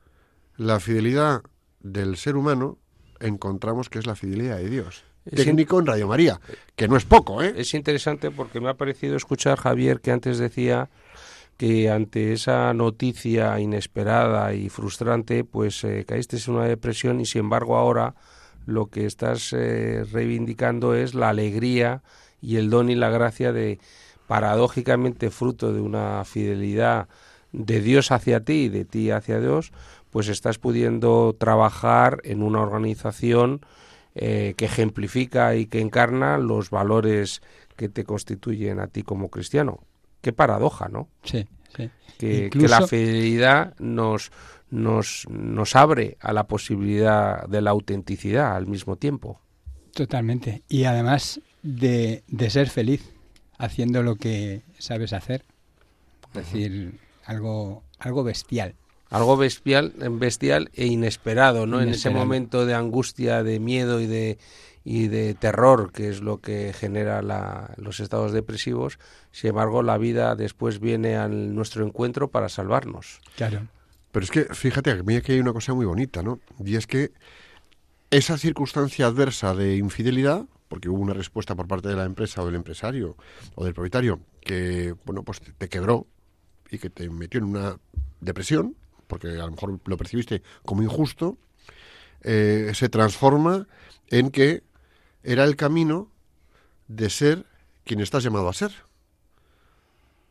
[0.57, 1.41] la fidelidad
[1.79, 2.77] del ser humano,
[3.19, 5.05] encontramos que es la fidelidad de Dios.
[5.25, 6.39] Es Técnico en Radio María,
[6.75, 7.55] que no es poco, ¿eh?
[7.57, 10.91] Es interesante porque me ha parecido escuchar Javier que antes decía
[11.57, 17.41] que ante esa noticia inesperada y frustrante, pues eh, caíste en una depresión y sin
[17.41, 18.15] embargo ahora
[18.65, 22.01] lo que estás eh, reivindicando es la alegría
[22.41, 23.79] y el don y la gracia de,
[24.27, 27.07] paradójicamente fruto de una fidelidad
[27.51, 29.71] de Dios hacia ti y de ti hacia Dios,
[30.09, 33.61] pues estás pudiendo trabajar en una organización
[34.15, 37.41] eh, que ejemplifica y que encarna los valores
[37.75, 39.79] que te constituyen a ti como cristiano.
[40.23, 41.09] Qué paradoja, ¿no?
[41.25, 41.45] Sí,
[41.75, 41.89] sí.
[42.17, 44.31] Que, la fidelidad nos,
[44.71, 49.41] nos, nos abre a la posibilidad de la autenticidad al mismo tiempo.
[49.93, 50.63] Totalmente.
[50.69, 53.11] Y además de, de ser feliz
[53.57, 55.43] haciendo lo que sabes hacer.
[56.27, 58.75] Es decir, algo, algo bestial.
[59.09, 61.81] Algo bestial, bestial e inesperado, ¿no?
[61.81, 64.37] En ese momento de angustia, de miedo y de,
[64.85, 68.99] y de terror, que es lo que genera la- los estados depresivos.
[69.31, 73.21] Sin embargo, la vida después viene a nuestro encuentro para salvarnos.
[73.37, 73.67] Claro.
[74.11, 76.39] Pero es que, fíjate, a mí aquí hay una cosa muy bonita, ¿no?
[76.63, 77.11] Y es que
[78.11, 82.45] esa circunstancia adversa de infidelidad, porque hubo una respuesta por parte de la empresa o
[82.45, 83.15] del empresario
[83.55, 86.05] o del propietario que, bueno, pues te, quebró
[86.69, 87.77] y que te metió en una
[88.21, 88.75] depresión,
[89.07, 91.37] porque a lo mejor lo percibiste como injusto,
[92.21, 93.67] eh, se transforma
[94.09, 94.63] en que
[95.23, 96.11] era el camino
[96.87, 97.45] de ser
[97.83, 98.71] quien estás llamado a ser.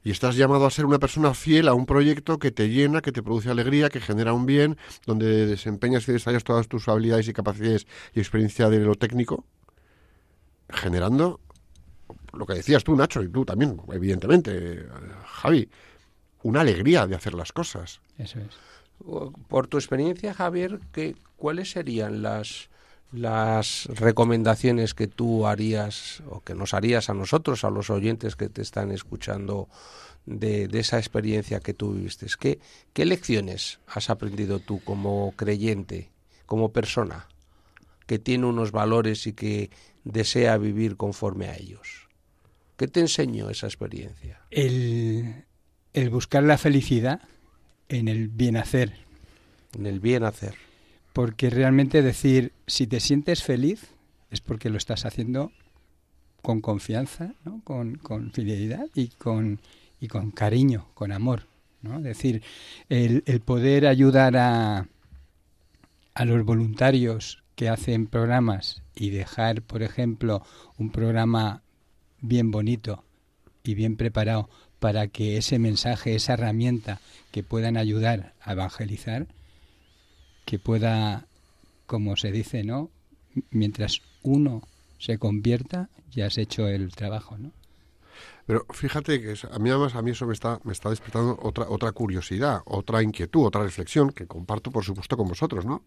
[0.05, 3.13] Y estás llamado a ser una persona fiel a un proyecto que te llena, que
[3.13, 4.77] te produce alegría, que genera un bien,
[5.07, 9.45] donde desempeñas y desarrollas todas tus habilidades y capacidades y experiencia de lo técnico,
[10.69, 11.41] generando
[12.33, 14.87] lo que decías tú, Nacho, y tú también, evidentemente,
[15.25, 15.69] Javi,
[16.43, 18.01] una alegría de hacer las cosas.
[18.19, 18.59] Eso es.
[19.49, 22.71] Por tu experiencia, Javier, ¿qué, ¿cuáles serían las,
[23.13, 28.49] las recomendaciones que tú harías o que nos harías a nosotros, a los oyentes que
[28.49, 29.69] te están escuchando
[30.27, 32.27] de, de esa experiencia que tú viviste?
[32.39, 32.59] ¿Qué,
[32.93, 36.11] ¿Qué lecciones has aprendido tú como creyente,
[36.47, 37.29] como persona,
[38.07, 39.71] que tiene unos valores y que
[40.05, 42.09] desea vivir conforme a ellos?
[42.77, 44.41] ¿Qué te enseñó esa experiencia?
[44.51, 45.45] El,
[45.93, 47.21] el buscar la felicidad
[47.89, 48.95] en el bien hacer.
[49.77, 50.55] En el bien hacer.
[51.13, 53.89] Porque realmente decir, si te sientes feliz,
[54.31, 55.53] es porque lo estás haciendo
[56.41, 57.61] con confianza, ¿no?
[57.65, 59.61] con, con fidelidad y con,
[60.01, 61.47] y con cariño, con amor.
[61.83, 61.99] ¿no?
[61.99, 62.43] Es decir,
[62.89, 64.89] el, el poder ayudar a,
[66.15, 70.43] a los voluntarios que hacen programas y dejar, por ejemplo,
[70.79, 71.63] un programa
[72.21, 73.05] bien bonito
[73.63, 74.49] y bien preparado
[74.79, 77.01] para que ese mensaje, esa herramienta
[77.31, 79.27] que puedan ayudar a evangelizar,
[80.45, 81.27] que pueda,
[81.87, 82.91] como se dice, ¿no?
[83.51, 84.63] Mientras uno
[84.99, 87.51] se convierta, ya has hecho el trabajo, ¿no?
[88.47, 91.69] Pero fíjate que a mí además a mí eso me está me está despertando otra
[91.69, 95.83] otra curiosidad, otra inquietud, otra reflexión que comparto por supuesto con vosotros, ¿no?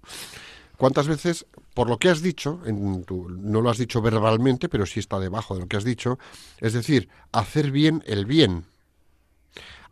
[0.78, 4.86] ¿Cuántas veces, por lo que has dicho, en tu- no lo has dicho verbalmente, pero
[4.86, 6.18] sí está debajo de lo que has dicho,
[6.60, 8.66] es decir, hacer bien el bien?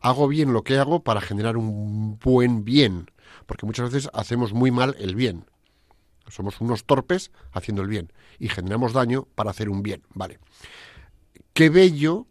[0.02, 3.10] Hago bien lo que hago para generar un buen bien,
[3.46, 5.46] porque muchas veces hacemos muy mal el bien.
[6.28, 10.40] Somos unos torpes haciendo el bien y generamos daño para hacer un bien, ¿vale?
[11.54, 12.28] Qué bello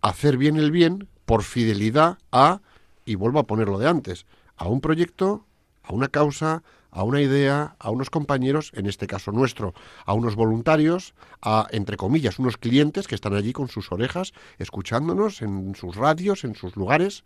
[0.00, 2.60] hacer bien el bien por fidelidad a,
[3.04, 5.46] y vuelvo a ponerlo de antes, a un proyecto,
[5.82, 10.36] a una causa, a una idea, a unos compañeros, en este caso nuestro, a unos
[10.36, 15.96] voluntarios, a, entre comillas, unos clientes que están allí con sus orejas, escuchándonos en sus
[15.96, 17.24] radios, en sus lugares.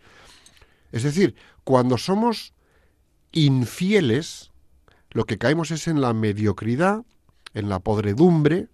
[0.93, 1.35] Es decir,
[1.65, 2.55] cuando somos
[3.45, 4.51] infieles,
[5.11, 7.05] lo que caemos es en la mediocridad,
[7.55, 8.69] en la podredumbre,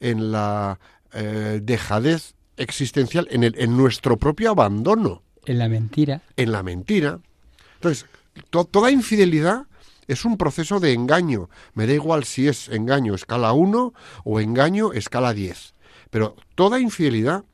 [0.00, 0.78] en la
[1.12, 7.20] eh, dejadez existencial, en, el, en nuestro propio abandono En la mentira, en la mentira.
[7.76, 8.06] Entonces,
[8.50, 9.66] to- toda infidelidad
[10.08, 11.48] es un proceso de engaño.
[11.74, 13.92] Me da igual si es engaño escala 1
[14.24, 15.74] o engaño escala 10.
[16.10, 17.44] Pero toda infidelidad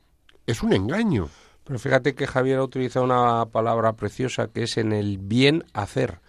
[0.47, 1.29] es un engaño.
[1.65, 6.21] Pero fíjate que Javier ha utilizado una palabra preciosa que es en el bien hacer,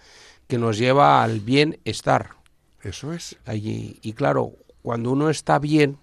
[0.48, 2.32] que nos lleva al bienestar.
[2.82, 3.38] Eso es.
[3.46, 5.98] Allí, y claro, cuando uno está bien,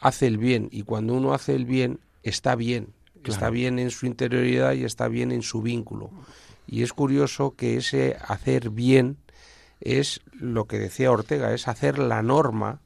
[0.00, 2.88] hace el bien, y cuando uno hace el bien, está bien.
[3.24, 6.10] Está bien en su interioridad y está bien en su vínculo.
[6.66, 9.16] Y es curioso que ese hacer bien
[9.80, 12.80] es lo que decía Ortega, es hacer la norma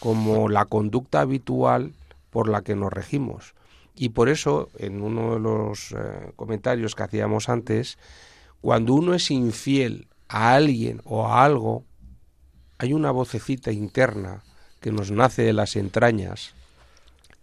[0.00, 1.92] como la conducta habitual
[2.30, 3.54] por la que nos regimos.
[3.96, 7.96] Y por eso, en uno de los eh, comentarios que hacíamos antes,
[8.64, 11.84] cuando uno es infiel a alguien o a algo,
[12.78, 14.42] hay una vocecita interna
[14.80, 16.54] que nos nace de las entrañas,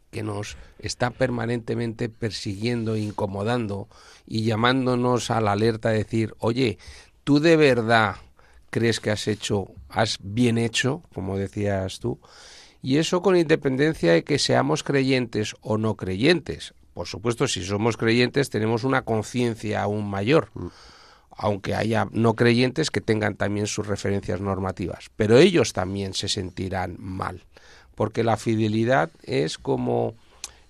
[0.09, 3.87] que nos está permanentemente persiguiendo, incomodando
[4.25, 6.79] y llamándonos a la alerta a decir, oye,
[7.23, 8.15] ¿tú de verdad
[8.71, 12.19] crees que has hecho, has bien hecho, como decías tú?
[12.81, 16.73] Y eso con independencia de que seamos creyentes o no creyentes.
[16.95, 20.49] Por supuesto, si somos creyentes tenemos una conciencia aún mayor,
[21.35, 25.09] aunque haya no creyentes que tengan también sus referencias normativas.
[25.15, 27.45] Pero ellos también se sentirán mal,
[27.95, 30.15] porque la fidelidad es como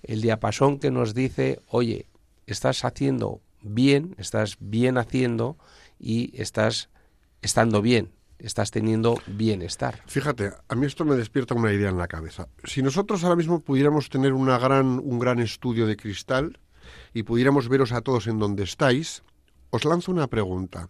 [0.03, 2.07] el diapasón que nos dice, oye,
[2.47, 5.57] estás haciendo bien, estás bien haciendo
[5.99, 6.89] y estás
[7.41, 10.01] estando bien, estás teniendo bienestar.
[10.07, 12.47] Fíjate, a mí esto me despierta una idea en la cabeza.
[12.63, 16.59] Si nosotros ahora mismo pudiéramos tener una gran, un gran estudio de cristal
[17.13, 19.23] y pudiéramos veros a todos en donde estáis,
[19.71, 20.87] os lanzo una pregunta.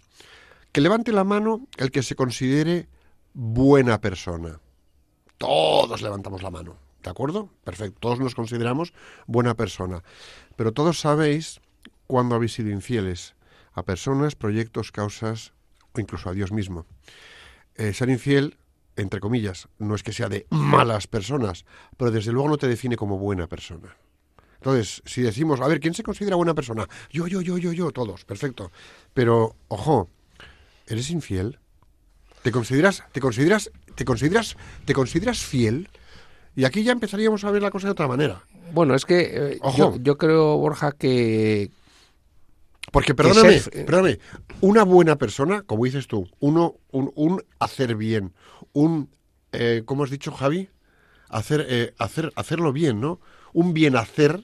[0.72, 2.88] Que levante la mano el que se considere
[3.34, 4.60] buena persona.
[5.38, 7.50] Todos levantamos la mano, ¿de acuerdo?
[7.64, 8.94] Perfecto, todos nos consideramos
[9.26, 10.04] buena persona.
[10.56, 11.62] Pero todos sabéis
[12.08, 13.36] cuándo habéis sido infieles
[13.74, 15.54] a personas, proyectos, causas
[15.94, 16.86] o incluso a Dios mismo.
[17.76, 18.58] Eh, ser infiel,
[18.96, 21.66] entre comillas, no es que sea de malas personas,
[21.98, 23.96] pero desde luego no te define como buena persona.
[24.62, 26.88] Entonces, si decimos, a ver, ¿quién se considera buena persona?
[27.10, 28.72] Yo, yo, yo, yo, yo, todos, perfecto.
[29.12, 30.08] Pero, ojo,
[30.86, 31.58] ¿eres infiel?
[32.44, 34.56] ¿Te consideras, te consideras, te consideras,
[34.86, 35.90] te consideras fiel?
[36.56, 38.44] Y aquí ya empezaríamos a ver la cosa de otra manera.
[38.72, 39.78] Bueno, es que eh, Ojo.
[39.78, 41.72] yo, yo creo, Borja, que,
[42.92, 44.20] Porque, perdóname, ser- perdóname,
[44.62, 48.34] una buena persona, como dices tú, uno, un, un hacer bien,
[48.74, 49.10] un,
[49.54, 50.70] eh, ¿cómo has dicho, Javi?
[51.30, 53.20] hacer, eh, hacer, hacerlo bien, ¿no?
[53.54, 54.44] Un bien hacer,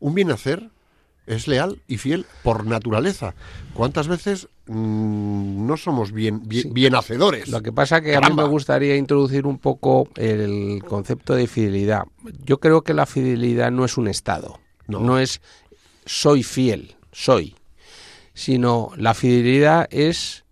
[0.00, 0.70] un bien hacer
[1.26, 3.34] es leal y fiel por naturaleza.
[3.74, 6.70] ¿Cuántas veces mm, no somos bien, bien, Sí.
[6.72, 7.48] bien hacedores?
[7.48, 12.04] Lo que pasa que a mí me gustaría introducir un poco el concepto de fidelidad.
[12.44, 15.00] Yo creo que la fidelidad no es un estado, No.
[15.00, 15.40] no, es
[16.04, 17.56] soy fiel, soy,
[18.34, 20.44] sino la fidelidad es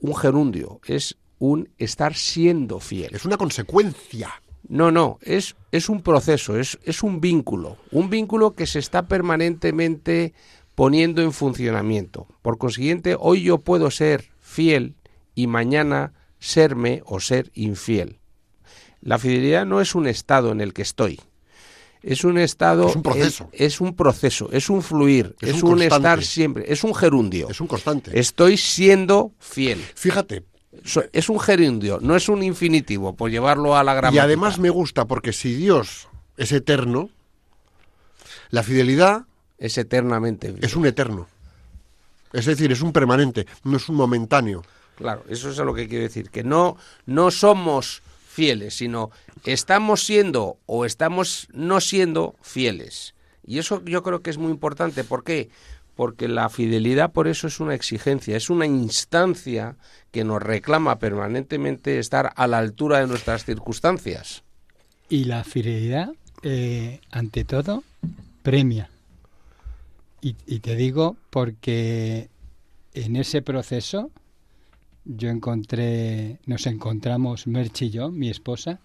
[0.00, 3.14] un gerundio, es un estar siendo fiel.
[3.14, 4.39] Es una consecuencia.
[4.70, 9.08] No, no, es, es un proceso, es, es un vínculo, un vínculo que se está
[9.08, 10.32] permanentemente
[10.76, 12.28] poniendo en funcionamiento.
[12.40, 14.94] Por consiguiente, hoy yo puedo ser fiel
[15.34, 18.20] y mañana serme o ser infiel.
[19.00, 21.18] La fidelidad no es un estado en el que estoy.
[22.04, 22.88] Es un estado.
[22.88, 23.48] Es un proceso.
[23.50, 27.50] Es, es un proceso, es un fluir, Es es, un estar siempre, es un gerundio.
[27.50, 28.16] Es un constante.
[28.16, 29.82] Estoy siendo fiel.
[29.96, 30.44] Fíjate,
[31.12, 34.22] Es un gerundio, no es un infinitivo, por llevarlo a la y gramática.
[34.22, 37.10] además me gusta porque si Dios es eterno,
[38.50, 39.24] la fidelidad
[39.58, 41.28] es eternamente es un eterno.
[42.32, 44.62] Es decir, es un permanente, no es un momentáneo.
[44.96, 46.76] Claro, eso es a lo que quiero decir, que no,
[47.06, 49.10] no somos fieles, sino
[49.44, 53.14] estamos siendo o estamos no siendo fieles.
[53.44, 55.02] Y eso yo creo que es muy importante.
[55.02, 55.50] ¿Por qué?
[56.00, 59.76] Porque la fidelidad por eso es una exigencia, es una instancia
[60.10, 64.42] que nos reclama permanentemente estar a la altura de nuestras circunstancias.
[65.10, 67.84] Y la fidelidad, eh, ante todo,
[68.42, 68.88] premia.
[70.22, 72.30] Y, te digo porque
[72.94, 74.10] en ese proceso
[75.04, 78.80] yo encontré, nos encontramos Merche y yo, mi esposa,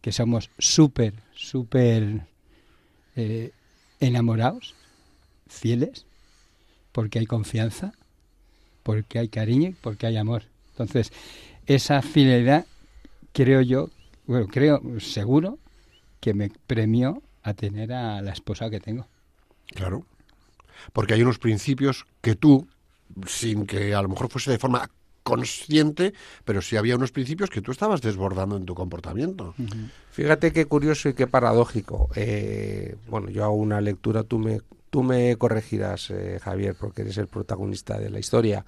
[0.00, 2.26] que somos súper, súper
[3.14, 3.52] eh,
[4.00, 4.74] enamorados,
[5.50, 6.06] fieles,
[6.92, 7.92] porque hay confianza,
[8.82, 10.44] porque hay cariño y porque hay amor.
[10.70, 11.12] Entonces,
[11.66, 12.66] esa fidelidad,
[13.32, 13.90] creo yo,
[14.26, 15.58] bueno, creo seguro
[16.20, 19.06] que me premió a tener a la esposa que tengo.
[19.66, 20.04] Claro.
[20.92, 22.66] Porque hay unos principios que tú,
[23.26, 24.90] sin que a lo mejor fuese de forma
[25.22, 29.54] consciente, pero sí había unos principios que tú estabas desbordando en tu comportamiento.
[30.10, 32.08] Fíjate qué curioso y qué paradójico.
[32.16, 34.60] Eh, bueno, yo hago una lectura, tú me,
[34.90, 38.64] tú me corregirás, eh, Javier, porque eres el protagonista de la historia.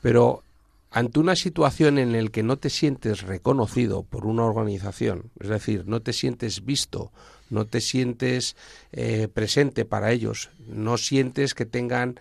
[0.00, 0.42] Pero
[0.90, 5.84] ante una situación en la que no te sientes reconocido por una organización, es decir,
[5.86, 7.10] no te sientes visto,
[7.50, 8.56] no te sientes
[8.92, 12.20] eh, presente para ellos, no sientes que tengan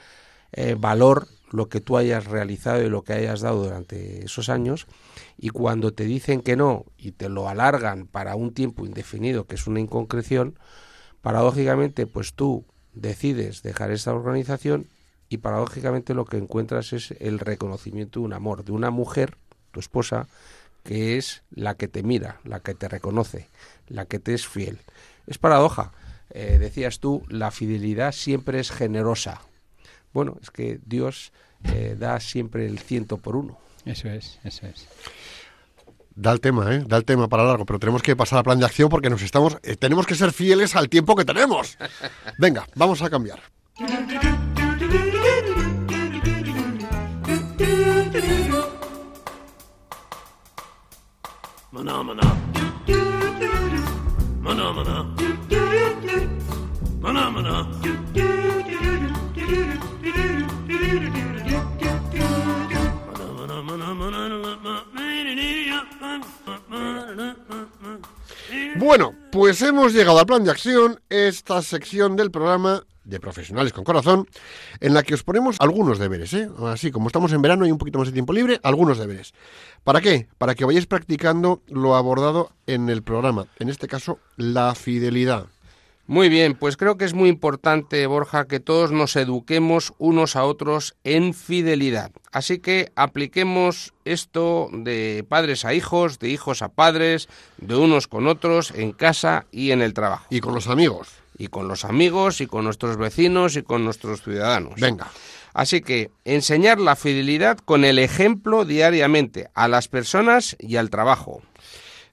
[0.54, 4.88] eh, valor lo que tú hayas realizado y lo que hayas dado durante esos años,
[5.38, 9.54] y cuando te dicen que no y te lo alargan para un tiempo indefinido, que
[9.54, 10.58] es una inconcreción,
[11.22, 14.88] paradójicamente, pues tú decides dejar esta organización
[15.30, 19.36] y paradójicamente lo que encuentras es el reconocimiento de un amor, de una mujer,
[19.72, 20.28] tu esposa,
[20.84, 23.48] que es la que te mira, la que te reconoce,
[23.88, 24.80] la que te es fiel.
[25.26, 25.92] Es paradoja.
[26.30, 29.42] Eh, decías tú, la fidelidad siempre es generosa.
[30.14, 31.32] Bueno, es que Dios
[31.64, 33.58] eh, da siempre el ciento por uno.
[33.86, 34.88] Eso es, eso es.
[36.16, 36.84] Da el tema, ¿eh?
[36.86, 39.22] Da el tema para largo, pero tenemos que pasar al plan de acción porque nos
[39.22, 41.78] estamos, eh, tenemos que ser fieles al tiempo que tenemos.
[42.38, 43.40] Venga, vamos a cambiar.
[51.72, 52.04] Maná.
[54.42, 55.06] Maná, maná.
[57.02, 57.64] Maná,
[68.84, 73.86] Bueno, pues hemos llegado al plan de acción, esta sección del programa de Profesionales con
[73.86, 74.28] Corazón,
[74.82, 76.50] en la que os ponemos algunos deberes, ¿eh?
[76.66, 79.34] Así como estamos en verano y un poquito más de tiempo libre, algunos deberes.
[79.86, 80.28] ¿Para qué?
[80.38, 85.46] Para que vayáis practicando lo abordado en el programa, en este caso, la fidelidad.
[86.06, 90.44] Muy bien, pues creo que es muy importante, Borja, que todos nos eduquemos unos a
[90.44, 92.12] otros en fidelidad.
[92.34, 98.28] Así que apliquemos esto de padres a hijos, de hijos a padres, de unos con
[98.28, 100.26] otros, en casa y en el trabajo.
[100.30, 101.08] Y con los amigos.
[101.38, 104.82] Y con los amigos, y con nuestros vecinos, y con nuestros ciudadanos.
[104.82, 105.10] Venga.
[105.54, 111.42] Así que enseñar la fidelidad con el ejemplo diariamente a las personas y al trabajo.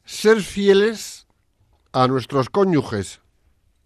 [0.04, 1.26] Ser fieles
[1.92, 3.19] a nuestros cónyuges,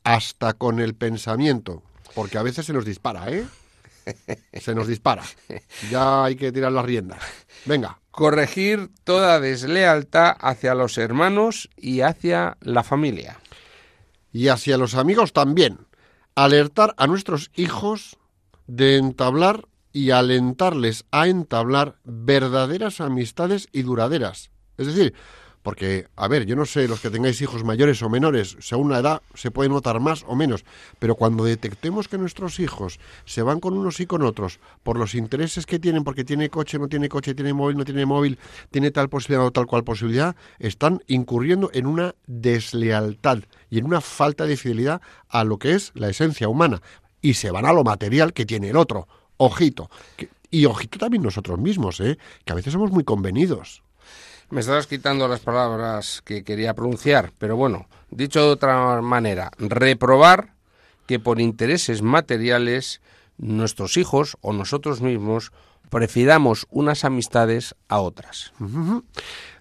[0.05, 1.83] hasta con el pensamiento,
[2.15, 3.47] porque a veces se nos dispara, ¿eh?
[4.61, 5.23] Se nos dispara.
[5.91, 7.19] Ya hay que tirar las riendas.
[7.65, 13.41] Venga, Corregir toda deslealtad hacia los hermanos y hacia la familia.
[14.33, 15.87] y hacia los amigos también.
[16.37, 18.17] Alertar a nuestros hijos
[18.67, 24.51] de entablar y alentarles a entablar verdaderas amistades y duraderas.
[24.77, 25.15] Es decir,
[25.65, 28.99] Porque, a ver, yo no sé, los que tengáis hijos mayores o menores, según la
[28.99, 30.63] edad se puede notar más o menos,
[30.99, 35.15] pero cuando detectemos que nuestros hijos se van con unos y con otros por los
[35.15, 38.39] intereses que tienen, porque tiene coche, no tiene coche, tiene móvil, no tiene móvil,
[38.71, 43.39] tiene tal posibilidad o tal cual posibilidad, están incurriendo en una deslealtad
[43.71, 45.01] y en una falta de fidelidad
[45.31, 46.83] a lo que es la esencia humana.
[47.23, 49.09] Y se van a lo material que tiene el otro.
[49.39, 49.89] Ojito.
[50.51, 52.19] Y ojito también nosotros mismos, ¿eh?
[52.45, 53.84] que a veces somos muy convenidos.
[54.55, 60.55] Me estabas quitando las palabras que quería pronunciar, pero bueno, dicho de otra manera, reprobar
[61.09, 63.01] que por intereses materiales
[63.37, 65.51] nuestros hijos o nosotros mismos
[65.91, 68.53] prefiramos unas amistades a otras.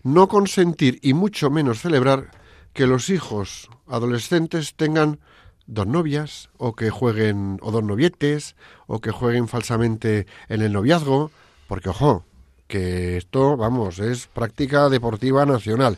[0.03, 2.29] No consentir y mucho menos celebrar
[2.73, 5.19] que los hijos adolescentes tengan
[5.65, 11.31] dos novias o que jueguen o dos novietes o que jueguen falsamente en el noviazgo,
[11.67, 12.25] porque ojo,
[12.73, 15.95] que esto, vamos, es práctica deportiva nacional.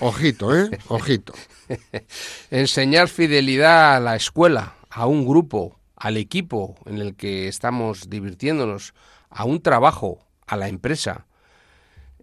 [0.00, 0.70] Ojito, ¿eh?
[0.88, 1.34] Ojito.
[2.50, 8.94] Enseñar fidelidad a la escuela, a un grupo, al equipo en el que estamos divirtiéndonos,
[9.28, 11.26] a un trabajo, a la empresa.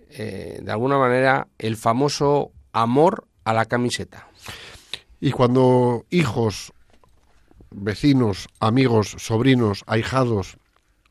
[0.09, 4.29] Eh, de alguna manera, el famoso amor a la camiseta.
[5.21, 6.73] Y cuando hijos,
[7.69, 10.57] vecinos, amigos, sobrinos, ahijados,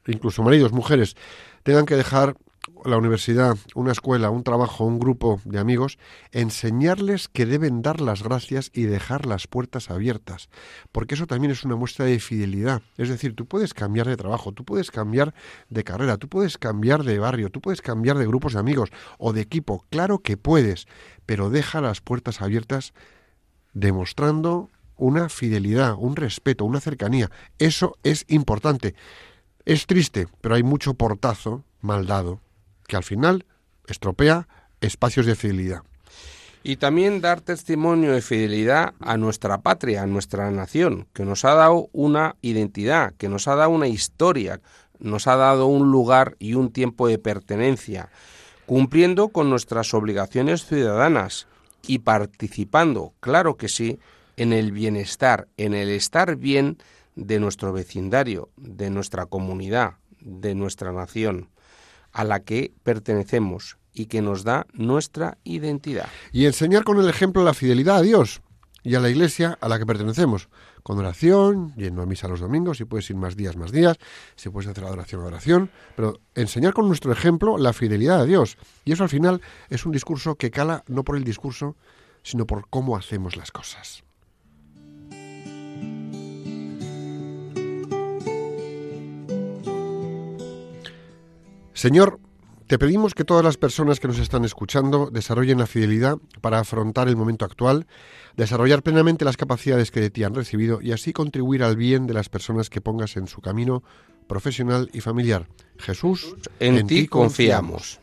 [0.08, 1.14] incluso maridos, mujeres,
[1.62, 2.34] tengan que dejar
[2.84, 5.98] la universidad, una escuela, un trabajo, un grupo de amigos,
[6.32, 10.48] enseñarles que deben dar las gracias y dejar las puertas abiertas,
[10.92, 12.82] porque eso también es una muestra de fidelidad.
[12.96, 15.34] Es decir, tú puedes cambiar de trabajo, tú puedes cambiar
[15.68, 19.32] de carrera, tú puedes cambiar de barrio, tú puedes cambiar de grupos de amigos o
[19.32, 20.86] de equipo, claro que puedes,
[21.26, 22.92] pero deja las puertas abiertas
[23.72, 27.30] demostrando una fidelidad, un respeto, una cercanía.
[27.58, 28.94] Eso es importante.
[29.64, 32.40] Es triste, pero hay mucho portazo mal dado
[32.88, 33.46] que al final
[33.86, 34.48] estropea
[34.80, 35.82] espacios de fidelidad.
[36.64, 41.54] Y también dar testimonio de fidelidad a nuestra patria, a nuestra nación, que nos ha
[41.54, 44.60] dado una identidad, que nos ha dado una historia,
[44.98, 48.10] nos ha dado un lugar y un tiempo de pertenencia,
[48.66, 51.46] cumpliendo con nuestras obligaciones ciudadanas
[51.86, 54.00] y participando, claro que sí,
[54.36, 56.78] en el bienestar, en el estar bien
[57.14, 61.48] de nuestro vecindario, de nuestra comunidad, de nuestra nación,
[62.18, 66.08] a la que pertenecemos y que nos da nuestra identidad.
[66.32, 68.42] Y enseñar con el ejemplo la fidelidad a Dios
[68.82, 70.48] y a la iglesia a la que pertenecemos.
[70.82, 73.98] Con oración, yendo a misa los domingos, si puedes ir más días, más días,
[74.34, 78.58] si puedes hacer adoración, adoración, pero enseñar con nuestro ejemplo la fidelidad a Dios.
[78.84, 79.40] Y eso al final
[79.70, 81.76] es un discurso que cala no por el discurso,
[82.24, 84.02] sino por cómo hacemos las cosas.
[91.78, 92.18] Señor,
[92.66, 97.06] te pedimos que todas las personas que nos están escuchando desarrollen la fidelidad para afrontar
[97.06, 97.86] el momento actual,
[98.36, 102.14] desarrollar plenamente las capacidades que de ti han recibido y así contribuir al bien de
[102.14, 103.84] las personas que pongas en su camino
[104.26, 105.46] profesional y familiar.
[105.78, 108.00] Jesús, En, ti confiamos.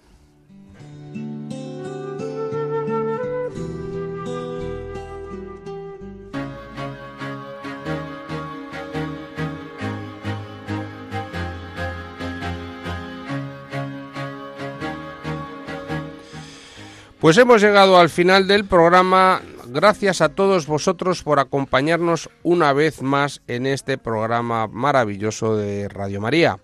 [17.26, 19.41] Pues hemos llegado al final del programa.
[19.69, 26.21] Gracias a todos vosotros por acompañarnos una vez más en este programa maravilloso de Radio
[26.21, 26.59] María.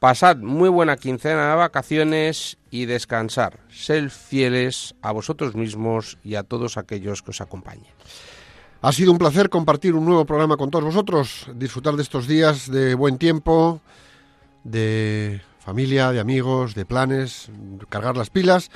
[0.00, 3.60] Pasad muy buena quincena de vacaciones y descansar.
[3.70, 7.94] Sed fieles a vosotros mismos y a todos aquellos que os acompañen.
[8.82, 12.70] Ha sido un placer compartir un nuevo programa con todos vosotros, disfrutar de estos días
[12.70, 13.80] de buen tiempo,
[14.62, 17.50] de familia, de amigos, de planes,
[17.88, 18.70] cargar las pilas,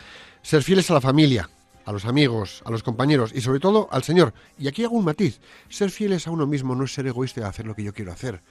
[0.46, 1.50] ser fieles a la familia,
[1.84, 4.32] a los amigos, a los compañeros y sobre todo al Señor.
[4.56, 7.48] Y aquí hago un matiz, ser fieles a uno mismo no es ser egoísta de
[7.48, 8.42] hacer lo que yo quiero hacer.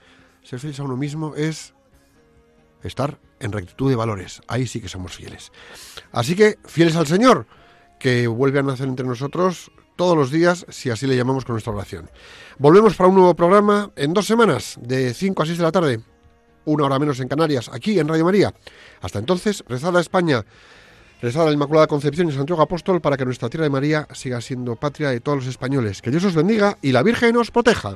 [0.44, 1.74] Ser fieles a uno mismo es
[2.84, 4.42] estar en rectitud de valores.
[4.50, 5.54] Ahí sí que somos fieles.
[6.12, 7.48] Así que fieles al Señor,
[7.98, 11.72] que vuelve a nacer entre nosotros todos los días, si así le llamamos con nuestra
[11.72, 12.10] oración.
[12.58, 16.02] Volvemos para un nuevo programa en dos semanas, de 5 a 6 de la tarde,
[16.66, 18.54] una hora menos en Canarias, aquí en Radio María.
[19.00, 20.44] Hasta entonces, rezada España,
[21.22, 24.76] rezada la Inmaculada Concepción y Santiago Apóstol para que nuestra tierra de María siga siendo
[24.76, 26.02] patria de todos los españoles.
[26.02, 27.96] Que Dios os bendiga y la Virgen os proteja.